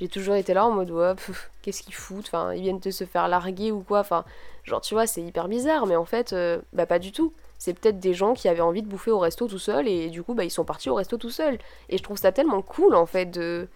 j'ai 0.00 0.08
toujours 0.08 0.36
été 0.36 0.54
là 0.54 0.64
en 0.64 0.70
mode 0.70 0.90
ouais, 0.92 1.12
qu'est-ce 1.60 1.82
qu'ils 1.82 1.94
foutent? 1.94 2.28
Enfin, 2.28 2.54
ils 2.54 2.62
viennent 2.62 2.78
de 2.78 2.90
se 2.90 3.04
faire 3.04 3.28
larguer 3.28 3.70
ou 3.70 3.80
quoi? 3.80 4.00
Enfin, 4.00 4.24
genre, 4.64 4.80
tu 4.80 4.94
vois, 4.94 5.06
c'est 5.06 5.20
hyper 5.20 5.46
bizarre, 5.46 5.84
mais 5.84 5.96
en 5.96 6.06
fait, 6.06 6.32
euh, 6.32 6.58
bah 6.72 6.86
pas 6.86 6.98
du 6.98 7.12
tout 7.12 7.34
c'est 7.60 7.78
peut-être 7.78 8.00
des 8.00 8.14
gens 8.14 8.32
qui 8.32 8.48
avaient 8.48 8.62
envie 8.62 8.80
de 8.80 8.88
bouffer 8.88 9.10
au 9.10 9.18
resto 9.18 9.46
tout 9.46 9.58
seul 9.58 9.86
et 9.86 10.08
du 10.08 10.22
coup 10.22 10.32
bah, 10.32 10.44
ils 10.44 10.50
sont 10.50 10.64
partis 10.64 10.88
au 10.88 10.94
resto 10.94 11.18
tout 11.18 11.28
seul. 11.28 11.58
Et 11.90 11.98
je 11.98 12.02
trouve 12.02 12.16
ça 12.16 12.32
tellement 12.32 12.62
cool 12.62 12.94
en 12.94 13.04
fait 13.04 13.26
de 13.26 13.68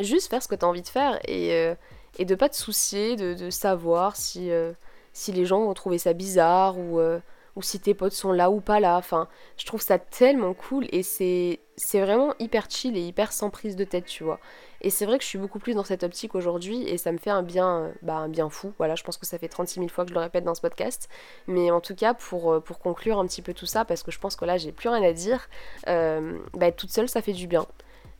juste 0.00 0.28
faire 0.28 0.42
ce 0.42 0.48
que 0.48 0.56
tu 0.56 0.64
as 0.64 0.68
envie 0.68 0.82
de 0.82 0.88
faire 0.88 1.20
et, 1.24 1.52
euh, 1.52 1.76
et 2.18 2.24
de 2.24 2.34
pas 2.34 2.48
te 2.48 2.56
soucier 2.56 3.14
de, 3.14 3.50
savoir 3.50 4.16
si, 4.16 4.50
euh, 4.50 4.72
si 5.12 5.30
les 5.30 5.46
gens 5.46 5.60
vont 5.64 5.74
trouver 5.74 5.98
ça 5.98 6.12
bizarre 6.12 6.76
ou, 6.76 6.98
euh, 6.98 7.20
ou 7.56 7.62
si 7.62 7.80
tes 7.80 7.94
potes 7.94 8.12
sont 8.12 8.32
là 8.32 8.50
ou 8.50 8.60
pas 8.60 8.80
là. 8.80 8.96
Enfin, 8.96 9.28
je 9.56 9.66
trouve 9.66 9.80
ça 9.80 9.98
tellement 9.98 10.54
cool 10.54 10.86
et 10.90 11.02
c'est 11.02 11.60
vraiment 11.94 12.34
hyper 12.38 12.66
chill 12.70 12.96
et 12.96 13.00
hyper 13.00 13.32
sans 13.32 13.50
prise 13.50 13.76
de 13.76 13.84
tête, 13.84 14.06
tu 14.06 14.24
vois. 14.24 14.40
Et 14.80 14.90
c'est 14.90 15.06
vrai 15.06 15.18
que 15.18 15.24
je 15.24 15.28
suis 15.28 15.38
beaucoup 15.38 15.58
plus 15.58 15.74
dans 15.74 15.84
cette 15.84 16.04
optique 16.04 16.34
aujourd'hui 16.34 16.82
et 16.88 16.98
ça 16.98 17.10
me 17.10 17.18
fait 17.18 17.30
un 17.30 17.42
bien, 17.42 17.92
bah, 18.02 18.16
un 18.16 18.28
bien 18.28 18.48
fou. 18.48 18.72
Voilà, 18.78 18.94
je 18.94 19.02
pense 19.02 19.16
que 19.16 19.26
ça 19.26 19.38
fait 19.38 19.48
36 19.48 19.80
000 19.80 19.88
fois 19.88 20.04
que 20.04 20.10
je 20.10 20.14
le 20.14 20.20
répète 20.20 20.44
dans 20.44 20.54
ce 20.54 20.60
podcast. 20.60 21.08
Mais 21.46 21.70
en 21.70 21.80
tout 21.80 21.94
cas, 21.94 22.14
pour, 22.14 22.52
euh, 22.52 22.60
pour 22.60 22.78
conclure 22.78 23.18
un 23.18 23.26
petit 23.26 23.42
peu 23.42 23.54
tout 23.54 23.66
ça, 23.66 23.84
parce 23.84 24.02
que 24.02 24.12
je 24.12 24.18
pense 24.20 24.36
que 24.36 24.44
là, 24.44 24.56
j'ai 24.56 24.72
plus 24.72 24.88
rien 24.88 25.02
à 25.02 25.12
dire, 25.12 25.48
euh, 25.88 26.38
bah, 26.54 26.70
toute 26.70 26.90
seule, 26.90 27.08
ça 27.08 27.22
fait 27.22 27.32
du 27.32 27.46
bien 27.48 27.66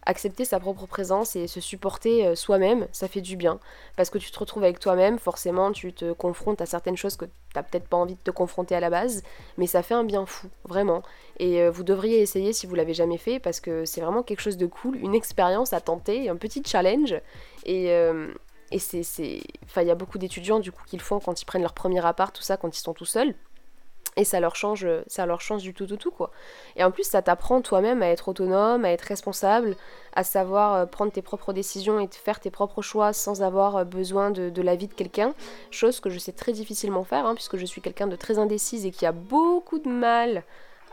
accepter 0.08 0.46
sa 0.46 0.58
propre 0.58 0.86
présence 0.86 1.36
et 1.36 1.46
se 1.46 1.60
supporter 1.60 2.26
euh, 2.26 2.34
soi-même, 2.34 2.88
ça 2.92 3.08
fait 3.08 3.20
du 3.20 3.36
bien. 3.36 3.60
Parce 3.94 4.08
que 4.08 4.16
tu 4.16 4.30
te 4.30 4.38
retrouves 4.38 4.64
avec 4.64 4.80
toi-même, 4.80 5.18
forcément 5.18 5.70
tu 5.70 5.92
te 5.92 6.12
confrontes 6.12 6.60
à 6.62 6.66
certaines 6.66 6.96
choses 6.96 7.16
que 7.16 7.26
t'as 7.52 7.62
peut-être 7.62 7.86
pas 7.86 7.98
envie 7.98 8.14
de 8.14 8.20
te 8.20 8.30
confronter 8.30 8.74
à 8.74 8.80
la 8.80 8.88
base, 8.88 9.22
mais 9.58 9.66
ça 9.66 9.82
fait 9.82 9.94
un 9.94 10.04
bien 10.04 10.24
fou, 10.24 10.48
vraiment. 10.64 11.02
Et 11.38 11.60
euh, 11.60 11.70
vous 11.70 11.84
devriez 11.84 12.20
essayer 12.20 12.54
si 12.54 12.66
vous 12.66 12.74
l'avez 12.74 12.94
jamais 12.94 13.18
fait, 13.18 13.38
parce 13.38 13.60
que 13.60 13.84
c'est 13.84 14.00
vraiment 14.00 14.22
quelque 14.22 14.40
chose 14.40 14.56
de 14.56 14.66
cool, 14.66 14.96
une 14.96 15.14
expérience 15.14 15.74
à 15.74 15.80
tenter, 15.82 16.30
un 16.30 16.36
petit 16.36 16.62
challenge. 16.64 17.14
Et, 17.66 17.90
euh, 17.90 18.32
et 18.72 18.78
c'est... 18.78 19.02
Enfin, 19.64 19.82
il 19.82 19.88
y 19.88 19.90
a 19.90 19.94
beaucoup 19.94 20.16
d'étudiants 20.16 20.58
du 20.58 20.72
coup 20.72 20.82
qui 20.86 20.96
le 20.96 21.02
font 21.02 21.20
quand 21.20 21.40
ils 21.40 21.44
prennent 21.44 21.62
leur 21.62 21.74
premier 21.74 22.04
appart, 22.04 22.34
tout 22.34 22.42
ça, 22.42 22.56
quand 22.56 22.74
ils 22.74 22.80
sont 22.80 22.94
tout 22.94 23.04
seuls 23.04 23.34
et 24.16 24.24
ça 24.24 24.40
leur 24.40 24.56
change 24.56 24.86
ça 25.06 25.26
leur 25.26 25.40
change 25.40 25.62
du 25.62 25.74
tout 25.74 25.86
tout 25.86 25.96
tout 25.96 26.10
quoi. 26.10 26.30
Et 26.76 26.84
en 26.84 26.90
plus 26.90 27.04
ça 27.04 27.22
t'apprend 27.22 27.60
toi-même 27.60 28.02
à 28.02 28.08
être 28.08 28.28
autonome 28.28 28.84
à 28.84 28.90
être 28.90 29.02
responsable 29.02 29.76
à 30.18 30.24
savoir 30.24 30.74
euh, 30.74 30.86
prendre 30.86 31.12
tes 31.12 31.22
propres 31.22 31.52
décisions 31.52 32.00
et 32.00 32.08
faire 32.08 32.40
tes 32.40 32.50
propres 32.50 32.82
choix 32.82 33.12
sans 33.12 33.42
avoir 33.42 33.76
euh, 33.76 33.84
besoin 33.84 34.30
de, 34.30 34.62
l'avis 34.62 34.88
de 34.88 34.94
quelqu'un. 34.94 35.32
Chose 35.70 36.00
que 36.00 36.10
je 36.10 36.18
sais 36.18 36.32
très 36.32 36.52
difficilement 36.52 37.04
faire 37.04 37.24
hein, 37.24 37.34
puisque 37.34 37.56
je 37.56 37.64
suis 37.64 37.80
quelqu'un 37.80 38.08
de 38.08 38.16
très 38.16 38.38
indécise 38.38 38.84
et 38.84 38.90
qui 38.90 39.06
a 39.06 39.12
beaucoup 39.12 39.78
de 39.78 39.88
mal 39.88 40.42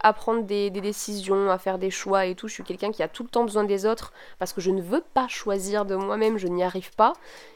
à 0.06 0.14
prendre 0.14 0.44
des, 0.44 0.70
décisions, 0.70 1.50
à 1.50 1.58
faire 1.58 1.80
des 1.80 1.90
choix 1.90 2.28
et 2.28 2.36
tout. 2.36 2.48
Je 2.48 2.54
suis 2.54 2.64
quelqu'un 2.64 2.92
qui 2.92 3.02
a 3.02 3.08
tout 3.08 3.24
le 3.24 3.30
temps 3.30 3.44
besoin 3.44 3.64
des 3.64 3.88
autres 3.88 4.14
parce 4.38 4.54
que 4.54 4.62
je 4.62 4.70
ne 4.70 4.80
veux 4.80 5.04
pas 5.16 5.28
choisir 5.28 5.84
de 5.84 5.96
moi-même, 5.96 6.38
je 6.38 6.48
n'y 6.48 6.64
arrive 6.64 6.94
pas. 6.94 7.14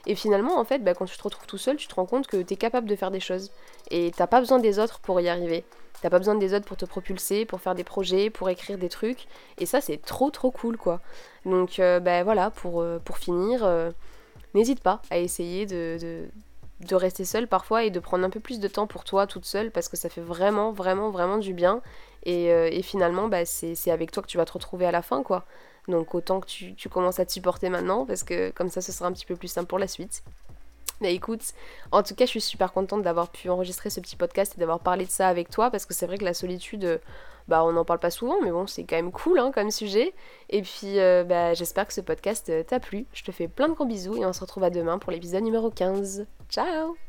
Et 0.07 0.15
finalement, 0.15 0.57
en 0.57 0.63
fait, 0.63 0.79
bah, 0.79 0.95
quand 0.95 1.05
tu 1.05 1.15
te 1.15 1.21
retrouves 1.21 1.45
tout 1.45 1.59
seul, 1.59 1.75
tu 1.75 1.87
te 1.87 1.93
rends 1.93 2.07
compte 2.07 2.25
que 2.25 2.41
tu 2.41 2.55
es 2.55 2.57
capable 2.57 2.89
de 2.89 2.95
faire 2.95 3.11
des 3.11 3.19
choses. 3.19 3.51
Et 3.91 4.11
t'as 4.17 4.25
pas 4.25 4.39
besoin 4.39 4.57
des 4.57 4.79
autres 4.79 4.99
pour 4.99 5.21
y 5.21 5.29
arriver. 5.29 5.63
T'as 6.01 6.09
pas 6.09 6.17
besoin 6.17 6.33
des 6.33 6.55
autres 6.55 6.65
pour 6.65 6.77
te 6.77 6.85
propulser, 6.85 7.45
pour 7.45 7.61
faire 7.61 7.75
des 7.75 7.83
projets, 7.83 8.31
pour 8.31 8.49
écrire 8.49 8.79
des 8.79 8.89
trucs. 8.89 9.27
Et 9.59 9.67
ça, 9.67 9.79
c'est 9.79 10.01
trop 10.01 10.31
trop 10.31 10.49
cool, 10.49 10.75
quoi. 10.75 11.01
Donc, 11.45 11.79
euh, 11.79 11.99
bah, 11.99 12.23
voilà, 12.23 12.49
pour, 12.49 12.81
euh, 12.81 12.97
finir, 13.13 13.63
euh, 13.63 13.91
n'hésite 14.55 14.79
pas 14.79 15.03
à 15.11 15.19
essayer 15.19 15.67
de 15.67 16.27
rester 16.91 17.25
seule 17.25 17.47
parfois 17.47 17.83
et 17.83 17.89
de 17.89 17.99
prendre 17.99 18.25
un 18.25 18.29
peu 18.29 18.39
plus 18.39 18.59
de 18.59 18.67
temps 18.67 18.87
pour 18.87 19.03
toi 19.03 19.27
toute 19.27 19.45
seule 19.45 19.71
parce 19.71 19.87
que 19.89 19.97
ça 19.97 20.09
fait 20.09 20.21
vraiment 20.21 20.71
vraiment 20.71 21.09
vraiment 21.09 21.37
du 21.37 21.53
bien. 21.53 21.81
Et, 22.23 22.51
euh, 22.51 22.81
finalement 22.81 23.27
bah, 23.27 23.45
c'est 23.45 23.91
avec 23.91 24.11
toi 24.11 24.23
que 24.23 24.27
tu 24.27 24.37
vas 24.37 24.45
te 24.45 24.53
retrouver 24.53 24.85
à 24.85 24.91
la 24.91 25.01
fin 25.01 25.23
quoi. 25.23 25.45
Donc 25.87 26.13
autant 26.15 26.39
que 26.39 26.47
tu, 26.47 26.75
tu 26.75 26.89
commences 26.89 27.19
à 27.19 27.25
t'y 27.25 27.41
porter 27.41 27.69
maintenant 27.69 28.05
parce 28.05 28.23
que 28.23 28.51
comme 28.51 28.69
ça 28.69 28.81
ce 28.81 28.91
sera 28.91 29.07
un 29.07 29.13
petit 29.13 29.25
peu 29.25 29.35
plus 29.35 29.47
simple 29.47 29.67
pour 29.67 29.79
la 29.79 29.87
suite. 29.87 30.23
Mais 31.01 31.15
écoute, 31.15 31.41
en 31.91 32.03
tout 32.03 32.13
cas, 32.13 32.25
je 32.25 32.31
suis 32.31 32.41
super 32.41 32.73
contente 32.73 33.03
d'avoir 33.03 33.29
pu 33.29 33.49
enregistrer 33.49 33.89
ce 33.89 33.99
petit 34.01 34.17
podcast 34.17 34.53
et 34.57 34.59
d'avoir 34.59 34.79
parlé 34.79 35.05
de 35.05 35.09
ça 35.09 35.29
avec 35.29 35.49
toi 35.49 35.71
parce 35.71 35.85
que 35.85 35.93
c'est 35.93 36.05
vrai 36.05 36.17
que 36.17 36.25
la 36.25 36.33
solitude, 36.33 36.99
bah 37.49 37.63
on 37.65 37.73
n'en 37.73 37.85
parle 37.85 37.99
pas 37.99 38.11
souvent, 38.11 38.41
mais 38.41 38.51
bon, 38.51 38.67
c'est 38.67 38.83
quand 38.83 38.95
même 38.95 39.11
cool 39.11 39.39
hein, 39.39 39.51
comme 39.53 39.71
sujet. 39.71 40.13
Et 40.49 40.61
puis, 40.61 40.99
euh, 40.99 41.23
bah, 41.23 41.53
j'espère 41.53 41.87
que 41.87 41.93
ce 41.93 42.01
podcast 42.01 42.51
t'a 42.67 42.79
plu. 42.79 43.05
Je 43.13 43.23
te 43.23 43.31
fais 43.31 43.47
plein 43.47 43.67
de 43.67 43.73
gros 43.73 43.85
bisous 43.85 44.15
et 44.15 44.25
on 44.25 44.33
se 44.33 44.41
retrouve 44.41 44.63
à 44.63 44.69
demain 44.69 44.99
pour 44.99 45.11
l'épisode 45.11 45.43
numéro 45.43 45.69
15. 45.69 46.25
Ciao 46.49 47.08